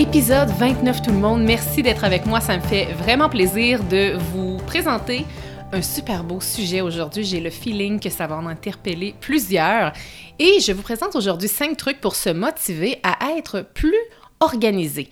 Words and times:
Épisode 0.00 0.48
29 0.48 1.02
tout 1.02 1.10
le 1.10 1.18
monde, 1.18 1.42
merci 1.42 1.82
d'être 1.82 2.04
avec 2.04 2.24
moi, 2.24 2.40
ça 2.40 2.56
me 2.56 2.62
fait 2.62 2.86
vraiment 2.94 3.28
plaisir 3.28 3.84
de 3.84 4.16
vous 4.32 4.56
présenter 4.66 5.26
un 5.72 5.82
super 5.82 6.24
beau 6.24 6.40
sujet 6.40 6.80
aujourd'hui. 6.80 7.22
J'ai 7.22 7.38
le 7.38 7.50
feeling 7.50 8.00
que 8.00 8.08
ça 8.08 8.26
va 8.26 8.36
en 8.36 8.46
interpeller 8.46 9.14
plusieurs. 9.20 9.92
Et 10.38 10.58
je 10.60 10.72
vous 10.72 10.80
présente 10.80 11.16
aujourd'hui 11.16 11.48
cinq 11.48 11.76
trucs 11.76 12.00
pour 12.00 12.16
se 12.16 12.30
motiver 12.30 12.98
à 13.02 13.36
être 13.36 13.60
plus 13.60 13.94
organisé. 14.40 15.10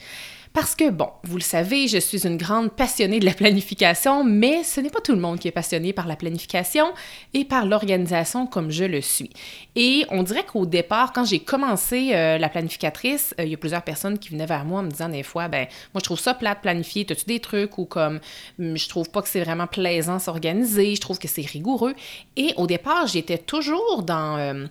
Parce 0.60 0.74
que, 0.74 0.90
bon, 0.90 1.08
vous 1.22 1.36
le 1.36 1.42
savez, 1.42 1.86
je 1.86 1.98
suis 1.98 2.26
une 2.26 2.36
grande 2.36 2.72
passionnée 2.72 3.20
de 3.20 3.24
la 3.24 3.32
planification, 3.32 4.24
mais 4.24 4.64
ce 4.64 4.80
n'est 4.80 4.90
pas 4.90 5.00
tout 5.00 5.12
le 5.12 5.20
monde 5.20 5.38
qui 5.38 5.46
est 5.46 5.52
passionné 5.52 5.92
par 5.92 6.08
la 6.08 6.16
planification 6.16 6.92
et 7.32 7.44
par 7.44 7.64
l'organisation 7.64 8.48
comme 8.48 8.72
je 8.72 8.82
le 8.82 9.00
suis. 9.00 9.30
Et 9.76 10.04
on 10.10 10.24
dirait 10.24 10.44
qu'au 10.44 10.66
départ, 10.66 11.12
quand 11.12 11.24
j'ai 11.24 11.38
commencé 11.38 12.10
euh, 12.12 12.38
la 12.38 12.48
planificatrice, 12.48 13.36
euh, 13.38 13.44
il 13.44 13.52
y 13.52 13.54
a 13.54 13.56
plusieurs 13.56 13.82
personnes 13.82 14.18
qui 14.18 14.30
venaient 14.30 14.46
vers 14.46 14.64
moi 14.64 14.80
en 14.80 14.82
me 14.82 14.90
disant 14.90 15.08
des 15.08 15.22
fois, 15.22 15.46
ben, 15.46 15.68
moi 15.94 16.00
je 16.00 16.04
trouve 16.06 16.18
ça 16.18 16.34
plate 16.34 16.60
planifier, 16.60 17.06
as-tu 17.08 17.26
des 17.26 17.38
trucs 17.38 17.78
ou 17.78 17.84
comme, 17.84 18.18
hum, 18.58 18.76
je 18.76 18.88
trouve 18.88 19.08
pas 19.10 19.22
que 19.22 19.28
c'est 19.28 19.44
vraiment 19.44 19.68
plaisant 19.68 20.18
s'organiser, 20.18 20.96
je 20.96 21.00
trouve 21.00 21.20
que 21.20 21.28
c'est 21.28 21.46
rigoureux. 21.46 21.94
Et 22.34 22.52
au 22.56 22.66
départ, 22.66 23.06
j'étais 23.06 23.38
toujours 23.38 24.02
dans... 24.02 24.36
Euh, 24.38 24.66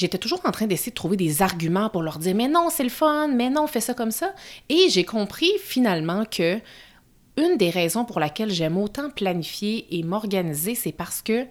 j'étais 0.00 0.18
toujours 0.18 0.40
en 0.44 0.50
train 0.50 0.66
d'essayer 0.66 0.90
de 0.90 0.96
trouver 0.96 1.16
des 1.18 1.42
arguments 1.42 1.90
pour 1.90 2.02
leur 2.02 2.18
dire 2.18 2.34
mais 2.34 2.48
non, 2.48 2.68
c'est 2.70 2.82
le 2.82 2.88
fun, 2.88 3.28
mais 3.28 3.50
non, 3.50 3.66
fais 3.66 3.80
ça 3.80 3.92
comme 3.92 4.10
ça. 4.10 4.34
Et 4.68 4.88
j'ai 4.88 5.04
compris 5.04 5.50
finalement 5.62 6.24
que 6.24 6.58
une 7.36 7.56
des 7.58 7.70
raisons 7.70 8.04
pour 8.04 8.18
laquelle 8.18 8.50
j'aime 8.50 8.78
autant 8.78 9.10
planifier 9.10 9.86
et 9.90 10.02
m'organiser, 10.02 10.74
c'est 10.74 10.92
parce 10.92 11.22
que 11.22 11.46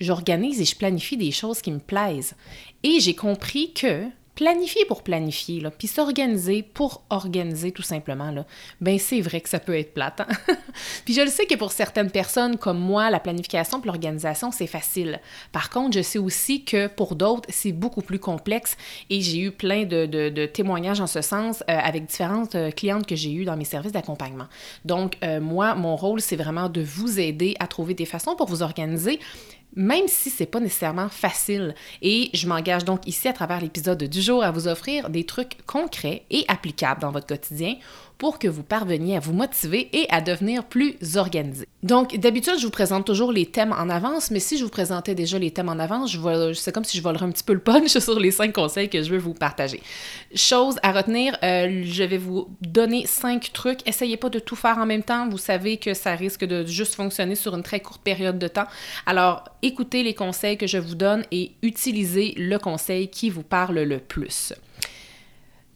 j'organise 0.00 0.60
et 0.60 0.64
je 0.64 0.76
planifie 0.76 1.16
des 1.16 1.30
choses 1.30 1.60
qui 1.60 1.70
me 1.70 1.78
plaisent. 1.78 2.34
Et 2.82 3.00
j'ai 3.00 3.14
compris 3.14 3.72
que 3.74 4.06
planifier 4.40 4.86
pour 4.86 5.02
planifier, 5.02 5.60
là, 5.60 5.70
puis 5.70 5.86
s'organiser 5.86 6.62
pour 6.62 7.02
organiser 7.10 7.72
tout 7.72 7.82
simplement, 7.82 8.30
là, 8.30 8.46
ben 8.80 8.98
c'est 8.98 9.20
vrai 9.20 9.42
que 9.42 9.50
ça 9.50 9.58
peut 9.58 9.78
être 9.78 9.92
plate. 9.92 10.22
Hein. 10.22 10.54
puis 11.04 11.12
je 11.12 11.20
le 11.20 11.26
sais 11.26 11.44
que 11.44 11.56
pour 11.56 11.72
certaines 11.72 12.10
personnes 12.10 12.56
comme 12.56 12.78
moi, 12.78 13.10
la 13.10 13.20
planification 13.20 13.82
et 13.82 13.86
l'organisation, 13.86 14.50
c'est 14.50 14.66
facile. 14.66 15.20
Par 15.52 15.68
contre, 15.68 15.98
je 15.98 16.00
sais 16.00 16.18
aussi 16.18 16.64
que 16.64 16.86
pour 16.86 17.16
d'autres, 17.16 17.50
c'est 17.50 17.72
beaucoup 17.72 18.00
plus 18.00 18.18
complexe 18.18 18.78
et 19.10 19.20
j'ai 19.20 19.40
eu 19.40 19.50
plein 19.50 19.84
de, 19.84 20.46
témoignages 20.46 21.02
en 21.02 21.06
ce 21.06 21.20
sens 21.20 21.62
euh, 21.68 21.76
avec 21.76 22.06
différentes 22.06 22.54
euh, 22.54 22.70
clientes 22.70 23.06
que 23.06 23.16
j'ai 23.16 23.34
eues 23.34 23.44
dans 23.44 23.58
mes 23.58 23.66
services 23.66 23.92
d'accompagnement. 23.92 24.46
Donc, 24.86 25.18
euh, 25.22 25.42
moi, 25.42 25.74
mon 25.74 25.96
rôle, 25.96 26.22
c'est 26.22 26.36
vraiment 26.36 26.70
de 26.70 26.80
vous 26.80 27.20
aider 27.20 27.56
à 27.60 27.66
trouver 27.66 27.92
des 27.92 28.06
façons 28.06 28.36
pour 28.36 28.46
vous 28.46 28.62
organiser 28.62 29.20
même 29.74 30.08
si 30.08 30.30
c'est 30.30 30.46
pas 30.46 30.60
nécessairement 30.60 31.08
facile. 31.08 31.74
Et 32.02 32.30
je 32.34 32.46
m'engage 32.46 32.84
donc 32.84 33.06
ici 33.06 33.28
à 33.28 33.32
travers 33.32 33.60
l'épisode 33.60 34.02
du 34.02 34.20
jour 34.20 34.42
à 34.42 34.50
vous 34.50 34.68
offrir 34.68 35.10
des 35.10 35.24
trucs 35.24 35.64
concrets 35.66 36.24
et 36.30 36.44
applicables 36.48 37.00
dans 37.00 37.12
votre 37.12 37.26
quotidien 37.26 37.76
pour 38.20 38.38
que 38.38 38.46
vous 38.46 38.62
parveniez 38.62 39.16
à 39.16 39.20
vous 39.20 39.32
motiver 39.32 39.88
et 39.94 40.06
à 40.10 40.20
devenir 40.20 40.64
plus 40.64 40.94
organisé. 41.16 41.66
Donc, 41.82 42.18
d'habitude, 42.18 42.58
je 42.58 42.66
vous 42.66 42.70
présente 42.70 43.06
toujours 43.06 43.32
les 43.32 43.46
thèmes 43.46 43.72
en 43.72 43.88
avance, 43.88 44.30
mais 44.30 44.40
si 44.40 44.58
je 44.58 44.64
vous 44.64 44.70
présentais 44.70 45.14
déjà 45.14 45.38
les 45.38 45.50
thèmes 45.50 45.70
en 45.70 45.78
avance, 45.78 46.14
c'est 46.52 46.70
comme 46.70 46.84
si 46.84 46.98
je 46.98 47.02
volerais 47.02 47.24
un 47.24 47.30
petit 47.30 47.42
peu 47.42 47.54
le 47.54 47.60
punch 47.60 47.88
sur 47.98 48.20
les 48.20 48.30
cinq 48.30 48.52
conseils 48.52 48.90
que 48.90 49.02
je 49.02 49.10
veux 49.10 49.18
vous 49.18 49.32
partager. 49.32 49.80
Chose 50.34 50.76
à 50.82 50.92
retenir, 50.92 51.34
euh, 51.42 51.80
je 51.86 52.02
vais 52.02 52.18
vous 52.18 52.48
donner 52.60 53.06
cinq 53.06 53.54
trucs. 53.54 53.88
Essayez 53.88 54.18
pas 54.18 54.28
de 54.28 54.38
tout 54.38 54.54
faire 54.54 54.76
en 54.76 54.84
même 54.84 55.02
temps. 55.02 55.26
Vous 55.30 55.38
savez 55.38 55.78
que 55.78 55.94
ça 55.94 56.14
risque 56.14 56.44
de 56.44 56.66
juste 56.66 56.96
fonctionner 56.96 57.36
sur 57.36 57.54
une 57.54 57.62
très 57.62 57.80
courte 57.80 58.02
période 58.02 58.38
de 58.38 58.48
temps. 58.48 58.66
Alors, 59.06 59.44
écoutez 59.62 60.02
les 60.02 60.12
conseils 60.12 60.58
que 60.58 60.66
je 60.66 60.76
vous 60.76 60.94
donne 60.94 61.24
et 61.32 61.52
utilisez 61.62 62.34
le 62.36 62.58
conseil 62.58 63.08
qui 63.08 63.30
vous 63.30 63.44
parle 63.44 63.80
le 63.80 63.98
plus. 63.98 64.52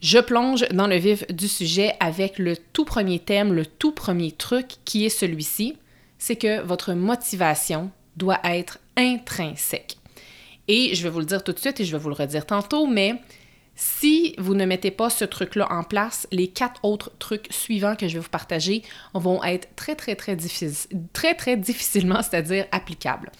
Je 0.04 0.18
plonge 0.18 0.68
dans 0.68 0.86
le 0.86 0.96
vif 0.96 1.26
du 1.28 1.48
sujet 1.48 1.94
avec 1.98 2.38
le 2.38 2.58
tout 2.58 2.84
premier 2.84 3.18
thème, 3.20 3.54
le 3.54 3.64
tout 3.64 3.92
premier 3.92 4.32
truc 4.32 4.66
qui 4.84 5.06
est 5.06 5.08
celui-ci, 5.08 5.78
c'est 6.18 6.36
que 6.36 6.60
votre 6.60 6.92
motivation 6.92 7.90
doit 8.18 8.38
être 8.44 8.80
intrinsèque. 8.98 9.96
Et 10.68 10.94
je 10.94 11.02
vais 11.02 11.08
vous 11.08 11.20
le 11.20 11.24
dire 11.24 11.42
tout 11.42 11.54
de 11.54 11.58
suite 11.58 11.80
et 11.80 11.86
je 11.86 11.92
vais 11.92 12.02
vous 12.02 12.10
le 12.10 12.16
redire 12.16 12.44
tantôt, 12.44 12.86
mais 12.86 13.14
si 13.76 14.34
vous 14.38 14.54
ne 14.54 14.64
mettez 14.64 14.90
pas 14.90 15.10
ce 15.10 15.24
truc-là 15.24 15.66
en 15.70 15.82
place, 15.82 16.28
les 16.30 16.48
quatre 16.48 16.84
autres 16.84 17.10
trucs 17.18 17.48
suivants 17.50 17.96
que 17.96 18.06
je 18.06 18.14
vais 18.14 18.20
vous 18.20 18.28
partager 18.28 18.82
vont 19.14 19.42
être 19.42 19.68
très, 19.74 19.96
très, 19.96 20.14
très, 20.14 20.36
difficiles, 20.36 20.72
très, 21.12 21.34
très 21.34 21.56
difficilement, 21.56 22.22
c'est-à-dire 22.22 22.66
applicables. 22.70 23.32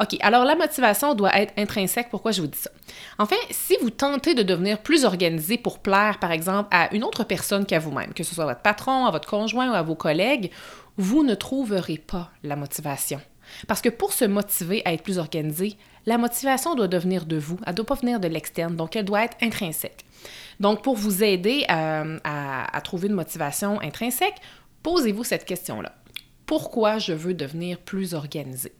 OK, 0.00 0.16
alors 0.20 0.44
la 0.44 0.56
motivation 0.56 1.14
doit 1.14 1.36
être 1.38 1.52
intrinsèque. 1.58 2.08
Pourquoi 2.10 2.32
je 2.32 2.40
vous 2.40 2.46
dis 2.46 2.58
ça? 2.58 2.70
En 3.18 3.26
fait, 3.26 3.36
si 3.50 3.76
vous 3.82 3.90
tentez 3.90 4.34
de 4.34 4.42
devenir 4.42 4.78
plus 4.82 5.04
organisé 5.04 5.58
pour 5.58 5.78
plaire, 5.80 6.18
par 6.18 6.32
exemple, 6.32 6.68
à 6.70 6.94
une 6.94 7.04
autre 7.04 7.24
personne 7.24 7.66
qu'à 7.66 7.78
vous-même, 7.78 8.14
que 8.14 8.24
ce 8.24 8.34
soit 8.34 8.46
votre 8.46 8.62
patron, 8.62 9.04
à 9.06 9.10
votre 9.10 9.28
conjoint 9.28 9.70
ou 9.70 9.74
à 9.74 9.82
vos 9.82 9.94
collègues, 9.94 10.50
vous 10.96 11.22
ne 11.22 11.34
trouverez 11.34 11.98
pas 11.98 12.30
la 12.42 12.56
motivation. 12.56 13.20
Parce 13.68 13.82
que 13.82 13.88
pour 13.88 14.12
se 14.12 14.24
motiver 14.24 14.82
à 14.84 14.92
être 14.92 15.02
plus 15.02 15.18
organisé, 15.18 15.76
la 16.06 16.18
motivation 16.18 16.74
doit 16.74 16.88
devenir 16.88 17.26
de 17.26 17.36
vous, 17.36 17.58
elle 17.64 17.72
ne 17.72 17.76
doit 17.76 17.86
pas 17.86 17.94
venir 17.94 18.20
de 18.20 18.28
l'externe, 18.28 18.76
donc 18.76 18.96
elle 18.96 19.04
doit 19.04 19.24
être 19.24 19.36
intrinsèque. 19.40 20.04
Donc 20.60 20.82
pour 20.82 20.96
vous 20.96 21.22
aider 21.22 21.64
euh, 21.70 22.18
à, 22.24 22.80
trouver 22.82 23.08
une 23.08 23.14
motivation 23.14 23.80
intrinsèque, 23.80 24.36
posez-vous 24.82 25.24
cette 25.24 25.44
question-là. 25.44 25.94
Pourquoi 26.46 26.98
je 26.98 27.12
veux 27.12 27.34
devenir 27.34 27.78
plus 27.78 28.14
organisé? 28.14 28.72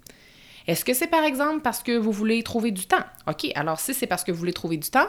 Est-ce 0.67 0.85
que 0.85 0.95
c'est 0.95 1.07
par 1.07 1.25
exemple 1.25 1.61
parce 1.63 1.83
que 1.83 1.97
vous 1.97 2.13
voulez 2.13 2.43
trouver 2.43 2.71
du 2.71 2.87
temps? 2.87 3.05
OK, 3.29 3.51
alors 3.55 3.81
si 3.81 3.95
c'est 3.95 4.07
parce 4.07 4.25
que 4.25 4.33
vous 4.33 4.39
voulez 4.39 4.53
trouver 4.53 4.77
du 4.77 4.91
temps, 4.91 5.09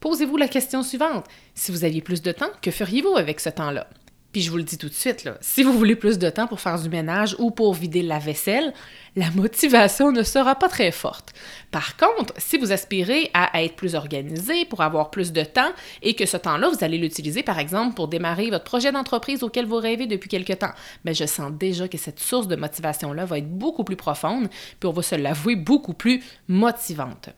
posez-vous 0.00 0.36
la 0.36 0.48
question 0.48 0.82
suivante. 0.82 1.26
Si 1.54 1.70
vous 1.70 1.84
aviez 1.84 2.02
plus 2.02 2.22
de 2.22 2.32
temps, 2.32 2.50
que 2.62 2.70
feriez-vous 2.70 3.16
avec 3.16 3.40
ce 3.40 3.50
temps-là? 3.50 3.88
Puis 4.32 4.42
je 4.42 4.50
vous 4.50 4.58
le 4.58 4.62
dis 4.62 4.76
tout 4.76 4.90
de 4.90 4.94
suite, 4.94 5.26
si 5.40 5.62
vous 5.62 5.72
voulez 5.72 5.96
plus 5.96 6.18
de 6.18 6.28
temps 6.28 6.46
pour 6.46 6.60
faire 6.60 6.78
du 6.78 6.90
ménage 6.90 7.34
ou 7.38 7.50
pour 7.50 7.72
vider 7.72 8.02
la 8.02 8.18
vaisselle, 8.18 8.74
la 9.16 9.30
motivation 9.30 10.12
ne 10.12 10.22
sera 10.22 10.54
pas 10.54 10.68
très 10.68 10.92
forte. 10.92 11.32
Par 11.70 11.96
contre, 11.96 12.34
si 12.36 12.58
vous 12.58 12.70
aspirez 12.70 13.30
à 13.32 13.62
être 13.64 13.74
plus 13.74 13.94
organisé 13.94 14.66
pour 14.66 14.82
avoir 14.82 15.10
plus 15.10 15.32
de 15.32 15.42
temps 15.44 15.70
et 16.02 16.14
que 16.14 16.26
ce 16.26 16.36
temps-là, 16.36 16.68
vous 16.68 16.84
allez 16.84 16.98
l'utiliser 16.98 17.42
par 17.42 17.58
exemple 17.58 17.94
pour 17.94 18.08
démarrer 18.08 18.50
votre 18.50 18.64
projet 18.64 18.92
d'entreprise 18.92 19.42
auquel 19.42 19.64
vous 19.64 19.76
rêvez 19.76 20.06
depuis 20.06 20.28
quelque 20.28 20.52
temps, 20.52 20.72
mais 21.04 21.12
ben, 21.12 21.14
je 21.14 21.24
sens 21.24 21.50
déjà 21.50 21.88
que 21.88 21.96
cette 21.96 22.20
source 22.20 22.48
de 22.48 22.56
motivation-là 22.56 23.24
va 23.24 23.38
être 23.38 23.48
beaucoup 23.48 23.84
plus 23.84 23.96
profonde, 23.96 24.48
puis 24.78 24.88
on 24.88 24.92
va 24.92 25.02
se 25.02 25.14
l'avouer 25.14 25.56
beaucoup 25.56 25.94
plus 25.94 26.22
motivante. 26.48 27.30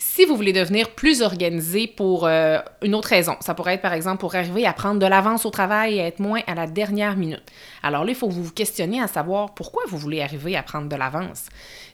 Si 0.00 0.24
vous 0.24 0.36
voulez 0.36 0.52
devenir 0.52 0.90
plus 0.94 1.22
organisé 1.22 1.88
pour 1.88 2.24
euh, 2.24 2.60
une 2.82 2.94
autre 2.94 3.08
raison, 3.08 3.34
ça 3.40 3.54
pourrait 3.54 3.74
être 3.74 3.82
par 3.82 3.94
exemple 3.94 4.18
pour 4.18 4.36
arriver 4.36 4.64
à 4.64 4.72
prendre 4.72 5.00
de 5.00 5.06
l'avance 5.06 5.44
au 5.44 5.50
travail 5.50 5.94
et 5.94 5.98
être 5.98 6.20
moins 6.20 6.40
à 6.46 6.54
la 6.54 6.68
dernière 6.68 7.16
minute. 7.16 7.42
Alors 7.82 8.04
là, 8.04 8.10
il 8.10 8.14
faut 8.14 8.28
vous 8.28 8.44
vous 8.44 8.52
questionner 8.52 9.02
à 9.02 9.08
savoir 9.08 9.54
pourquoi 9.54 9.82
vous 9.88 9.98
voulez 9.98 10.22
arriver 10.22 10.56
à 10.56 10.62
prendre 10.62 10.88
de 10.88 10.94
l'avance. 10.94 11.46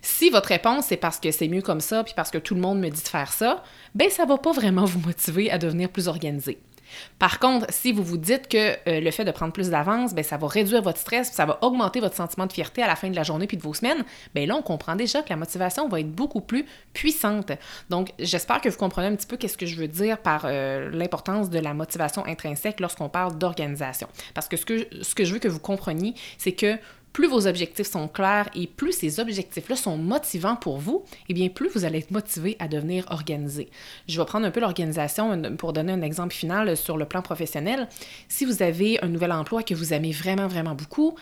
Si 0.02 0.28
votre 0.28 0.48
réponse 0.48 0.84
c'est 0.88 0.98
parce 0.98 1.18
que 1.18 1.30
c'est 1.30 1.48
mieux 1.48 1.62
comme 1.62 1.80
ça, 1.80 2.04
puis 2.04 2.12
parce 2.14 2.30
que 2.30 2.36
tout 2.36 2.54
le 2.54 2.60
monde 2.60 2.78
me 2.78 2.90
dit 2.90 3.02
de 3.02 3.08
faire 3.08 3.32
ça, 3.32 3.62
ben 3.94 4.10
ça 4.10 4.26
va 4.26 4.36
pas 4.36 4.52
vraiment 4.52 4.84
vous 4.84 5.00
motiver 5.00 5.50
à 5.50 5.56
devenir 5.56 5.88
plus 5.88 6.06
organisé. 6.06 6.58
Par 7.18 7.38
contre, 7.38 7.66
si 7.70 7.92
vous 7.92 8.02
vous 8.02 8.16
dites 8.16 8.48
que 8.48 8.72
euh, 8.88 9.00
le 9.00 9.10
fait 9.10 9.24
de 9.24 9.30
prendre 9.30 9.52
plus 9.52 9.70
d'avance, 9.70 10.14
ben, 10.14 10.24
ça 10.24 10.36
va 10.36 10.46
réduire 10.46 10.82
votre 10.82 10.98
stress, 10.98 11.32
ça 11.32 11.46
va 11.46 11.58
augmenter 11.62 12.00
votre 12.00 12.16
sentiment 12.16 12.46
de 12.46 12.52
fierté 12.52 12.82
à 12.82 12.86
la 12.86 12.96
fin 12.96 13.10
de 13.10 13.16
la 13.16 13.22
journée 13.22 13.46
puis 13.46 13.56
de 13.56 13.62
vos 13.62 13.74
semaines, 13.74 14.04
bien 14.34 14.46
là, 14.46 14.56
on 14.56 14.62
comprend 14.62 14.96
déjà 14.96 15.22
que 15.22 15.30
la 15.30 15.36
motivation 15.36 15.88
va 15.88 16.00
être 16.00 16.10
beaucoup 16.10 16.40
plus 16.40 16.66
puissante. 16.92 17.52
Donc, 17.90 18.12
j'espère 18.18 18.60
que 18.60 18.68
vous 18.68 18.76
comprenez 18.76 19.08
un 19.08 19.16
petit 19.16 19.26
peu 19.26 19.36
qu'est-ce 19.36 19.58
que 19.58 19.66
je 19.66 19.76
veux 19.76 19.88
dire 19.88 20.18
par 20.18 20.42
euh, 20.44 20.90
l'importance 20.90 21.50
de 21.50 21.58
la 21.58 21.74
motivation 21.74 22.24
intrinsèque 22.26 22.80
lorsqu'on 22.80 23.08
parle 23.08 23.38
d'organisation. 23.38 24.08
Parce 24.34 24.48
que 24.48 24.56
ce, 24.56 24.64
que 24.64 24.86
ce 25.02 25.14
que 25.14 25.24
je 25.24 25.32
veux 25.32 25.38
que 25.38 25.48
vous 25.48 25.60
compreniez, 25.60 26.14
c'est 26.38 26.52
que 26.52 26.78
plus 27.14 27.28
vos 27.28 27.46
objectifs 27.46 27.86
sont 27.86 28.08
clairs 28.08 28.50
et 28.54 28.66
plus 28.66 28.92
ces 28.92 29.20
objectifs-là 29.20 29.76
sont 29.76 29.96
motivants 29.96 30.56
pour 30.56 30.78
vous, 30.78 31.04
eh 31.28 31.32
bien 31.32 31.48
plus 31.48 31.68
vous 31.68 31.84
allez 31.84 32.00
être 32.00 32.10
motivé 32.10 32.56
à 32.58 32.66
devenir 32.66 33.06
organisé. 33.08 33.70
Je 34.08 34.20
vais 34.20 34.26
prendre 34.26 34.44
un 34.44 34.50
peu 34.50 34.60
l'organisation 34.60 35.40
pour 35.56 35.72
donner 35.72 35.92
un 35.92 36.02
exemple 36.02 36.34
final 36.34 36.76
sur 36.76 36.96
le 36.96 37.04
plan 37.04 37.22
professionnel. 37.22 37.88
Si 38.28 38.44
vous 38.44 38.62
avez 38.62 39.02
un 39.02 39.08
nouvel 39.08 39.30
emploi 39.30 39.62
que 39.62 39.74
vous 39.74 39.94
aimez 39.94 40.10
vraiment, 40.10 40.48
vraiment 40.48 40.74
beaucoup, 40.74 41.14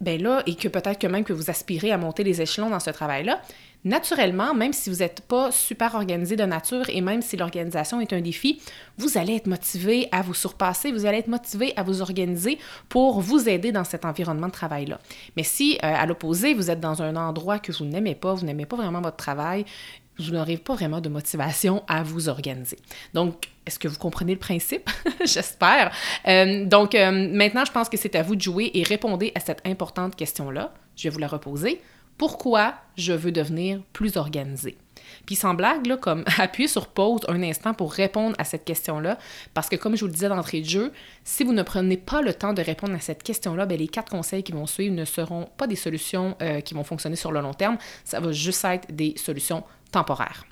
ben 0.00 0.20
là, 0.20 0.42
et 0.46 0.54
que 0.54 0.68
peut-être 0.68 0.98
que 0.98 1.06
même 1.06 1.24
que 1.24 1.32
vous 1.32 1.50
aspirez 1.50 1.92
à 1.92 1.98
monter 1.98 2.24
les 2.24 2.42
échelons 2.42 2.70
dans 2.70 2.80
ce 2.80 2.90
travail-là, 2.90 3.40
naturellement, 3.84 4.52
même 4.52 4.72
si 4.72 4.90
vous 4.90 4.96
n'êtes 4.96 5.20
pas 5.20 5.52
super 5.52 5.94
organisé 5.94 6.34
de 6.34 6.44
nature 6.44 6.84
et 6.88 7.00
même 7.00 7.22
si 7.22 7.36
l'organisation 7.36 8.00
est 8.00 8.12
un 8.12 8.20
défi, 8.20 8.60
vous 8.98 9.16
allez 9.16 9.36
être 9.36 9.46
motivé 9.46 10.08
à 10.10 10.22
vous 10.22 10.34
surpasser, 10.34 10.90
vous 10.90 11.06
allez 11.06 11.18
être 11.18 11.28
motivé 11.28 11.72
à 11.76 11.84
vous 11.84 12.02
organiser 12.02 12.58
pour 12.88 13.20
vous 13.20 13.48
aider 13.48 13.70
dans 13.70 13.84
cet 13.84 14.04
environnement 14.04 14.48
de 14.48 14.52
travail-là. 14.52 14.98
Mais 15.36 15.44
si, 15.44 15.76
euh, 15.76 15.78
à 15.82 16.04
l'opposé, 16.04 16.52
vous 16.52 16.70
êtes 16.70 16.80
dans 16.80 17.00
un 17.02 17.14
endroit 17.14 17.58
que 17.60 17.70
vous 17.72 17.84
n'aimez 17.84 18.16
pas, 18.16 18.34
vous 18.34 18.44
n'aimez 18.44 18.66
pas 18.66 18.76
vraiment 18.76 19.00
votre 19.00 19.16
travail, 19.16 19.64
vous 20.18 20.32
n'aurez 20.32 20.56
pas 20.56 20.74
vraiment 20.74 21.00
de 21.00 21.08
motivation 21.08 21.82
à 21.88 22.02
vous 22.02 22.28
organiser. 22.28 22.78
Donc, 23.14 23.48
est-ce 23.66 23.78
que 23.78 23.88
vous 23.88 23.98
comprenez 23.98 24.32
le 24.32 24.38
principe? 24.38 24.88
J'espère. 25.24 25.92
Euh, 26.26 26.64
donc, 26.64 26.94
euh, 26.94 27.10
maintenant, 27.32 27.64
je 27.64 27.72
pense 27.72 27.88
que 27.88 27.96
c'est 27.96 28.14
à 28.14 28.22
vous 28.22 28.36
de 28.36 28.40
jouer 28.40 28.70
et 28.74 28.82
répondre 28.82 29.26
à 29.34 29.40
cette 29.40 29.66
importante 29.66 30.16
question-là. 30.16 30.72
Je 30.96 31.04
vais 31.04 31.10
vous 31.10 31.18
la 31.18 31.28
reposer. 31.28 31.80
Pourquoi 32.16 32.74
je 32.96 33.12
veux 33.12 33.32
devenir 33.32 33.80
plus 33.92 34.16
organisé? 34.16 34.78
Puis 35.26 35.34
sans 35.34 35.54
blague, 35.54 35.86
là, 35.86 35.96
comme 35.96 36.24
appuyez 36.38 36.68
sur 36.68 36.86
pause 36.86 37.20
un 37.28 37.42
instant 37.42 37.74
pour 37.74 37.92
répondre 37.92 38.34
à 38.38 38.44
cette 38.44 38.64
question-là, 38.64 39.18
parce 39.52 39.68
que 39.68 39.76
comme 39.76 39.96
je 39.96 40.00
vous 40.00 40.06
le 40.06 40.12
disais 40.12 40.28
d'entrée 40.28 40.60
de 40.60 40.68
jeu, 40.68 40.92
si 41.24 41.44
vous 41.44 41.52
ne 41.52 41.62
prenez 41.62 41.96
pas 41.96 42.22
le 42.22 42.32
temps 42.32 42.52
de 42.52 42.62
répondre 42.62 42.94
à 42.94 43.00
cette 43.00 43.22
question-là, 43.22 43.66
ben, 43.66 43.78
les 43.78 43.88
quatre 43.88 44.10
conseils 44.10 44.42
qui 44.42 44.52
vont 44.52 44.66
suivre 44.66 44.94
ne 44.94 45.04
seront 45.04 45.48
pas 45.56 45.66
des 45.66 45.76
solutions 45.76 46.36
euh, 46.40 46.60
qui 46.60 46.74
vont 46.74 46.84
fonctionner 46.84 47.16
sur 47.16 47.32
le 47.32 47.40
long 47.40 47.54
terme, 47.54 47.76
ça 48.04 48.20
va 48.20 48.32
juste 48.32 48.64
être 48.64 48.90
des 48.94 49.14
solutions 49.16 49.64
temporaires. 49.90 50.44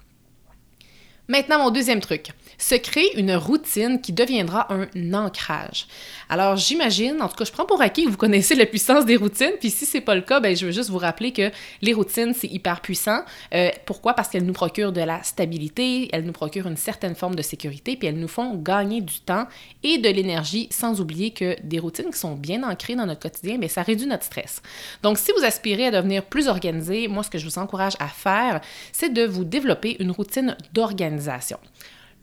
Maintenant, 1.26 1.58
mon 1.58 1.70
deuxième 1.70 2.00
truc, 2.00 2.32
se 2.58 2.74
créer 2.74 3.18
une 3.18 3.34
routine 3.34 3.98
qui 3.98 4.12
deviendra 4.12 4.70
un 4.70 5.14
ancrage. 5.14 5.86
Alors, 6.28 6.56
j'imagine, 6.56 7.22
en 7.22 7.28
tout 7.28 7.36
cas, 7.36 7.46
je 7.46 7.52
prends 7.52 7.64
pour 7.64 7.80
acquis 7.80 8.04
que 8.04 8.10
vous 8.10 8.18
connaissez 8.18 8.54
la 8.54 8.66
puissance 8.66 9.06
des 9.06 9.16
routines, 9.16 9.54
puis 9.58 9.70
si 9.70 9.86
c'est 9.86 10.02
pas 10.02 10.14
le 10.14 10.20
cas, 10.20 10.40
ben, 10.40 10.54
je 10.54 10.66
veux 10.66 10.72
juste 10.72 10.90
vous 10.90 10.98
rappeler 10.98 11.32
que 11.32 11.50
les 11.80 11.94
routines, 11.94 12.34
c'est 12.34 12.48
hyper 12.48 12.82
puissant. 12.82 13.20
Euh, 13.54 13.70
pourquoi? 13.86 14.12
Parce 14.12 14.28
qu'elles 14.28 14.44
nous 14.44 14.52
procurent 14.52 14.92
de 14.92 15.00
la 15.00 15.22
stabilité, 15.22 16.10
elles 16.12 16.24
nous 16.24 16.32
procurent 16.32 16.66
une 16.66 16.76
certaine 16.76 17.14
forme 17.14 17.36
de 17.36 17.42
sécurité, 17.42 17.96
puis 17.96 18.06
elles 18.08 18.20
nous 18.20 18.28
font 18.28 18.54
gagner 18.56 19.00
du 19.00 19.20
temps 19.20 19.46
et 19.82 19.96
de 19.96 20.10
l'énergie, 20.10 20.68
sans 20.70 21.00
oublier 21.00 21.30
que 21.30 21.56
des 21.62 21.78
routines 21.78 22.10
qui 22.10 22.18
sont 22.18 22.34
bien 22.34 22.62
ancrées 22.64 22.96
dans 22.96 23.06
notre 23.06 23.20
quotidien, 23.20 23.56
bien, 23.56 23.68
ça 23.68 23.82
réduit 23.82 24.06
notre 24.06 24.24
stress. 24.24 24.60
Donc, 25.02 25.16
si 25.16 25.32
vous 25.38 25.44
aspirez 25.44 25.86
à 25.86 25.90
devenir 25.90 26.22
plus 26.22 26.48
organisé, 26.48 27.08
moi, 27.08 27.22
ce 27.22 27.30
que 27.30 27.38
je 27.38 27.46
vous 27.46 27.58
encourage 27.58 27.94
à 27.98 28.08
faire, 28.08 28.60
c'est 28.92 29.12
de 29.12 29.24
vous 29.24 29.44
développer 29.44 29.96
une 30.00 30.10
routine 30.10 30.54
d'organisation 30.74 31.13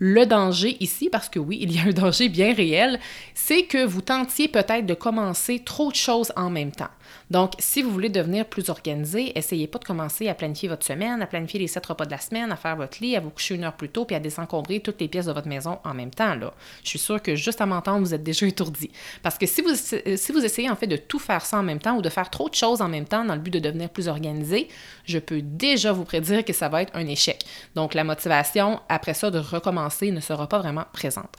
le 0.03 0.25
danger 0.25 0.77
ici, 0.79 1.09
parce 1.11 1.29
que 1.29 1.39
oui, 1.39 1.59
il 1.61 1.71
y 1.71 1.79
a 1.79 1.83
un 1.83 1.93
danger 1.93 2.27
bien 2.27 2.53
réel, 2.53 2.99
c'est 3.35 3.63
que 3.63 3.85
vous 3.85 4.01
tentiez 4.01 4.47
peut-être 4.47 4.85
de 4.85 4.95
commencer 4.95 5.59
trop 5.59 5.91
de 5.91 5.95
choses 5.95 6.33
en 6.35 6.49
même 6.49 6.71
temps. 6.71 6.89
Donc, 7.30 7.54
si 7.60 7.81
vous 7.81 7.92
voulez 7.92 8.10
devenir 8.10 8.46
plus 8.46 8.69
organisé, 8.69 9.38
essayez 9.38 9.68
pas 9.68 9.80
de 9.80 9.86
commencer 9.86 10.28
à 10.28 10.34
planifier 10.34 10.69
votre 10.69 10.86
semaine, 10.86 11.22
à 11.22 11.28
planifier 11.28 11.60
les 11.60 11.68
sept 11.68 11.86
repas 11.86 12.06
de 12.06 12.12
la 12.12 12.19
semaine, 12.19 12.52
à 12.52 12.56
faire 12.56 12.75
votre 12.75 12.98
lit, 13.02 13.16
à 13.16 13.19
vous 13.19 13.30
coucher 13.30 13.56
une 13.56 13.63
heure 13.63 13.74
plus 13.74 13.90
tôt, 13.90 14.06
puis 14.06 14.16
à 14.16 14.19
désencombrer 14.19 14.80
toutes 14.80 15.00
les 15.00 15.08
pièces 15.08 15.28
de 15.28 15.31
votre 15.31 15.48
maison 15.48 15.80
en 15.84 15.94
même 15.94 16.12
temps. 16.12 16.36
Là. 16.36 16.54
Je 16.84 16.90
suis 16.90 17.00
sûre 17.00 17.22
que 17.22 17.36
juste 17.36 17.62
à 17.62 17.66
m'entendre, 17.66 18.00
vous 18.00 18.13
êtes 18.13 18.24
déjà 18.24 18.46
étourdi. 18.46 18.92
Parce 19.24 19.38
que 19.38 19.46
si 19.46 19.62
vous, 19.62 19.75
si 19.75 20.31
vous 20.31 20.44
essayez 20.44 20.69
en 20.69 20.75
fait 20.75 20.88
de 20.88 20.98
tout 20.98 21.19
faire 21.19 21.46
ça 21.46 21.58
en 21.58 21.63
même 21.63 21.80
temps 21.80 21.96
ou 21.96 22.02
de 22.02 22.10
faire 22.10 22.30
trop 22.30 22.50
de 22.50 22.56
choses 22.56 22.81
en 22.81 22.88
même 22.88 23.06
temps 23.06 23.24
dans 23.24 23.36
le 23.36 23.42
but 23.42 23.52
de 23.52 23.60
devenir 23.60 23.90
plus 23.90 24.08
organisé, 24.08 24.68
je 25.06 25.19
peux 25.19 25.42
déjà 25.42 25.92
vous 25.92 26.06
prédire 26.06 26.44
que 26.44 26.54
ça 26.54 26.69
va 26.69 26.81
être 26.81 26.96
un 26.96 27.08
échec. 27.08 27.44
Donc, 27.75 27.94
la 27.94 28.04
motivation 28.04 28.80
après 28.90 29.13
ça 29.13 29.31
de 29.31 29.40
recommencer 29.40 30.12
ne 30.12 30.19
sera 30.19 30.48
pas 30.48 30.60
vraiment 30.60 30.86
présente. 30.94 31.36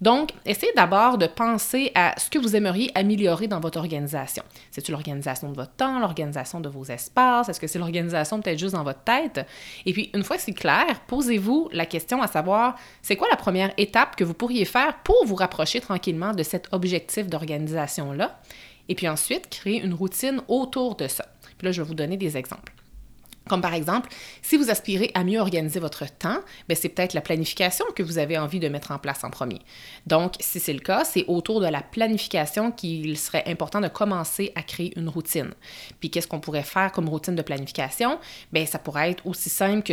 Donc, 0.00 0.30
essayez 0.44 0.72
d'abord 0.76 1.18
de 1.18 1.26
penser 1.26 1.92
à 1.94 2.14
ce 2.18 2.28
que 2.28 2.38
vous 2.38 2.56
aimeriez 2.56 2.90
améliorer 2.94 3.48
dans 3.48 3.60
votre 3.60 3.78
organisation. 3.78 4.42
C'est-tu 4.70 4.92
de 5.14 5.56
votre 5.56 5.72
temps, 5.72 5.98
l'organisation 5.98 6.60
de 6.60 6.68
vos 6.68 6.84
espaces? 6.84 7.48
Est-ce 7.48 7.60
que 7.60 7.66
c'est 7.66 7.78
l'organisation 7.78 8.40
peut-être 8.40 8.58
juste 8.58 8.74
dans 8.74 8.84
votre 8.84 9.02
tête? 9.02 9.46
Et 9.86 9.92
puis, 9.92 10.10
une 10.14 10.24
fois 10.24 10.36
que 10.36 10.42
c'est 10.42 10.52
clair, 10.52 11.00
posez-vous 11.06 11.68
la 11.72 11.86
question 11.86 12.22
à 12.22 12.26
savoir, 12.26 12.76
c'est 13.02 13.16
quoi 13.16 13.28
la 13.30 13.36
première 13.36 13.72
étape 13.76 14.16
que 14.16 14.24
vous 14.24 14.34
pourriez 14.34 14.64
faire 14.64 14.98
pour 15.02 15.24
vous 15.26 15.34
rapprocher 15.34 15.80
tranquillement 15.80 16.32
de 16.32 16.42
cet 16.42 16.68
objectif 16.72 17.28
d'organisation-là? 17.28 18.40
Et 18.88 18.94
puis 18.94 19.08
ensuite, 19.08 19.48
créer 19.48 19.82
une 19.82 19.94
routine 19.94 20.42
autour 20.48 20.96
de 20.96 21.08
ça. 21.08 21.26
Puis 21.58 21.66
là, 21.66 21.72
je 21.72 21.82
vais 21.82 21.88
vous 21.88 21.94
donner 21.94 22.16
des 22.16 22.36
exemples. 22.36 22.72
Comme 23.48 23.60
par 23.60 23.74
exemple, 23.74 24.08
si 24.40 24.56
vous 24.56 24.70
aspirez 24.70 25.10
à 25.14 25.22
mieux 25.22 25.38
organiser 25.38 25.78
votre 25.78 26.06
temps, 26.10 26.38
ben, 26.68 26.76
c'est 26.76 26.88
peut-être 26.88 27.12
la 27.12 27.20
planification 27.20 27.84
que 27.94 28.02
vous 28.02 28.16
avez 28.16 28.38
envie 28.38 28.58
de 28.58 28.68
mettre 28.68 28.90
en 28.90 28.98
place 28.98 29.22
en 29.22 29.30
premier. 29.30 29.60
Donc, 30.06 30.34
si 30.40 30.60
c'est 30.60 30.72
le 30.72 30.78
cas, 30.78 31.04
c'est 31.04 31.26
autour 31.28 31.60
de 31.60 31.66
la 31.66 31.82
planification 31.82 32.72
qu'il 32.72 33.18
serait 33.18 33.44
important 33.46 33.82
de 33.82 33.88
commencer 33.88 34.52
à 34.54 34.62
créer 34.62 34.98
une 34.98 35.10
routine. 35.10 35.52
Puis, 36.00 36.08
qu'est-ce 36.08 36.26
qu'on 36.26 36.40
pourrait 36.40 36.62
faire 36.62 36.90
comme 36.92 37.08
routine 37.08 37.34
de 37.34 37.42
planification? 37.42 38.18
Bien, 38.50 38.64
ça 38.64 38.78
pourrait 38.78 39.10
être 39.10 39.26
aussi 39.26 39.50
simple 39.50 39.82
que, 39.82 39.92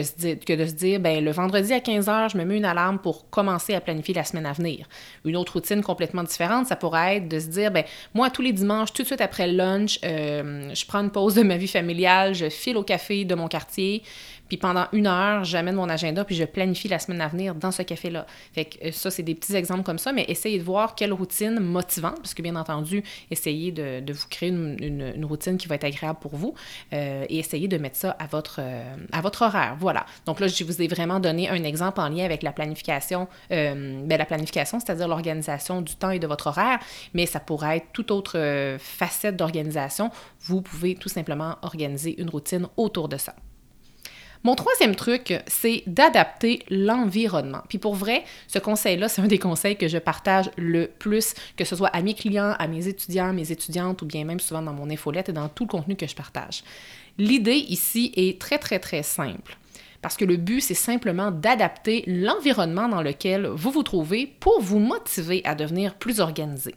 de 0.56 0.66
se 0.66 0.74
dire, 0.74 1.02
bien, 1.02 1.20
le 1.20 1.32
vendredi 1.32 1.74
à 1.74 1.82
15 1.82 2.08
h, 2.08 2.32
je 2.32 2.38
me 2.38 2.46
mets 2.46 2.56
une 2.56 2.66
alarme 2.66 3.00
pour 3.00 3.30
commencer 3.30 3.76
à 3.76 3.82
planifier 3.82 4.14
la 4.14 4.24
semaine 4.24 4.46
à 4.46 4.54
venir. 4.54 4.88
Une 5.26 5.36
autre 5.36 5.54
routine 5.54 5.82
complètement 5.82 6.24
différente, 6.24 6.68
ça 6.68 6.78
pourrait 6.78 7.18
être 7.18 7.28
de 7.28 7.40
se 7.40 7.48
dire, 7.48 7.72
bien, 7.72 7.84
moi, 8.14 8.30
tous 8.30 8.42
les 8.42 8.54
dimanches, 8.54 8.94
tout 8.94 9.02
de 9.02 9.08
suite 9.08 9.22
après 9.22 9.48
le 9.48 9.58
lunch, 9.58 10.00
euh, 10.06 10.74
je 10.74 10.86
prends 10.86 11.00
une 11.00 11.12
pause 11.12 11.36
de 11.36 11.44
ma 11.44 11.58
vie 11.58 11.68
familiale, 11.68 12.34
je 12.34 12.50
file 12.50 12.78
au 12.78 12.84
café 12.84 13.26
de 13.26 13.36
mon 13.36 13.41
quartier, 13.48 14.04
puis 14.52 14.58
pendant 14.58 14.88
une 14.92 15.08
heure, 15.08 15.46
j'amène 15.46 15.76
mon 15.76 15.88
agenda, 15.88 16.26
puis 16.26 16.36
je 16.36 16.44
planifie 16.44 16.90
la 16.90 17.00
semaine 17.00 17.22
à 17.22 17.30
venir 17.30 17.56
dans 17.56 17.72
ce 17.72 17.84
café-là. 17.84 18.26
Fait 18.52 18.66
que 18.66 18.86
euh, 18.86 18.92
ça, 18.92 19.10
c'est 19.10 19.24
des 19.24 19.34
petits 19.34 19.56
exemples 19.56 19.84
comme 19.84 19.98
ça, 19.98 20.12
mais 20.12 20.26
essayez 20.28 20.60
de 20.60 20.64
voir 20.66 20.94
quelle 20.94 21.14
routine 21.14 21.62
motivante, 21.62 22.18
parce 22.18 22.34
que 22.34 22.42
bien 22.42 22.58
entendu, 22.58 23.02
essayez 23.30 23.72
de, 23.72 24.04
vous 24.12 24.28
créer 24.30 24.50
une, 24.50 25.24
routine 25.24 25.58
qui 25.58 25.70
va 25.70 25.76
être 25.76 25.86
agréable 25.86 26.20
pour 26.20 26.36
vous 26.36 26.54
euh, 26.92 27.24
et 27.30 27.40
essayez 27.40 27.70
de 27.70 27.78
mettre 27.78 27.96
ça 27.96 28.12
à 28.20 28.28
votre, 28.28 28.58
euh, 28.60 28.98
à 29.14 29.22
votre 29.22 29.44
horaire. 29.44 29.78
Voilà. 29.80 30.06
Donc 30.26 30.42
là, 30.42 30.48
je 30.48 30.66
vous 30.66 30.82
ai 30.82 30.90
vraiment 30.90 31.22
donné 31.22 31.48
un 31.48 31.64
exemple 31.64 32.02
en 32.02 32.10
lien 32.10 32.26
avec 32.26 32.44
la 32.44 32.52
planification, 32.52 33.30
ben, 33.50 34.06
la 34.10 34.26
planification, 34.26 34.82
c'est-à-dire 34.82 35.08
l'organisation 35.08 35.82
du 35.82 35.96
temps 35.96 36.10
et 36.10 36.20
de 36.20 36.28
votre 36.28 36.48
horaire, 36.48 36.80
mais 37.14 37.26
ça 37.26 37.40
pourrait 37.40 37.78
être 37.78 37.88
toute 37.94 38.12
autre 38.12 38.76
facette 38.80 39.38
d'organisation. 39.38 40.12
Vous 40.42 40.62
pouvez 40.62 40.96
tout 40.96 41.08
simplement 41.08 41.56
organiser 41.62 42.20
une 42.20 42.30
routine 42.30 42.68
autour 42.76 43.08
de 43.08 43.16
ça. 43.16 43.34
Mon 44.44 44.56
troisième 44.56 44.96
truc, 44.96 45.40
c'est 45.46 45.84
d'adapter 45.86 46.64
l'environnement. 46.72 47.62
Puis 47.70 47.78
pour 47.78 47.94
vrai, 47.94 48.24
ce 48.48 48.58
conseil-là, 48.58 49.08
c'est 49.08 49.22
un 49.22 49.28
des 49.28 49.38
conseils 49.38 49.78
que 49.78 49.88
je 49.88 50.00
partage 50.00 50.50
le 50.58 50.88
plus, 50.88 51.36
que 51.56 51.64
ce 51.64 51.76
soit 51.76 51.90
à 51.90 52.02
mes 52.02 52.16
clients, 52.16 52.56
à 52.58 52.68
mes 52.68 52.88
étudiants, 52.88 53.34
mes 53.34 53.52
étudiantes, 53.52 54.02
ou 54.02 54.06
bien 54.06 54.26
même 54.26 54.40
souvent 54.40 54.64
dans 54.64 54.74
mon 54.74 54.90
infolette 54.90 55.30
et 55.30 55.34
dans 55.34 55.48
tout 55.48 55.66
le 55.66 55.70
contenu 55.70 55.96
que 55.96 56.08
je 56.08 56.16
partage. 56.16 56.64
L'idée 57.20 57.66
ici 57.70 58.12
est 58.16 58.42
très, 58.42 58.58
très, 58.58 58.80
très 58.80 59.04
simple. 59.04 59.58
Parce 60.02 60.18
que 60.18 60.26
le 60.26 60.38
but, 60.38 60.62
c'est 60.62 60.74
simplement 60.74 61.30
d'adapter 61.30 62.04
l'environnement 62.08 62.90
dans 62.90 63.04
lequel 63.04 63.46
vous 63.46 63.70
vous 63.70 63.84
trouvez 63.84 64.26
pour 64.40 64.60
vous 64.60 64.80
motiver 64.80 65.44
à 65.46 65.54
devenir 65.54 65.94
plus 65.94 66.20
organisé. 66.20 66.74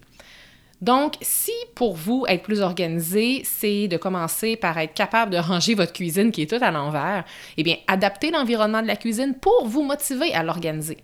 Donc, 0.84 1.14
si 1.22 1.50
pour 1.74 1.94
vous, 1.94 2.26
être 2.28 2.42
plus 2.42 2.60
organisé, 2.60 3.40
c'est 3.42 3.88
de 3.88 3.96
commencer 3.96 4.54
par 4.54 4.76
être 4.76 4.92
capable 4.92 5.32
de 5.32 5.38
ranger 5.38 5.74
votre 5.74 5.94
cuisine 5.94 6.30
qui 6.30 6.42
est 6.42 6.46
toute 6.46 6.60
à 6.60 6.70
l'envers, 6.70 7.24
eh 7.56 7.62
bien, 7.62 7.76
adaptez 7.86 8.30
l'environnement 8.30 8.82
de 8.82 8.86
la 8.86 8.96
cuisine 8.96 9.34
pour 9.34 9.66
vous 9.66 9.82
motiver 9.82 10.34
à 10.34 10.42
l'organiser. 10.42 10.98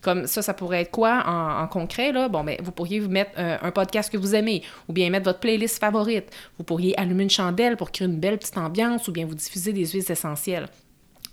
Comme 0.00 0.26
ça, 0.26 0.40
ça 0.40 0.54
pourrait 0.54 0.80
être 0.80 0.90
quoi 0.90 1.22
en, 1.26 1.66
concret? 1.66 2.12
Là? 2.12 2.30
Bon, 2.30 2.44
ben, 2.44 2.56
vous 2.62 2.72
pourriez 2.72 2.98
vous 2.98 3.10
mettre 3.10 3.32
euh, 3.36 3.58
un 3.60 3.70
podcast 3.72 4.10
que 4.10 4.16
vous 4.16 4.34
aimez 4.34 4.62
ou 4.88 4.94
bien 4.94 5.10
mettre 5.10 5.26
votre 5.26 5.40
playlist 5.40 5.80
favorite. 5.80 6.34
Vous 6.56 6.64
pourriez 6.64 6.98
allumer 6.98 7.24
une 7.24 7.30
chandelle 7.30 7.76
pour 7.76 7.92
créer 7.92 8.08
une 8.08 8.18
belle 8.18 8.38
petite 8.38 8.56
ambiance 8.56 9.06
ou 9.06 9.12
bien 9.12 9.26
vous 9.26 9.34
diffuser 9.34 9.74
des 9.74 9.84
huiles 9.84 10.10
essentielles. 10.10 10.68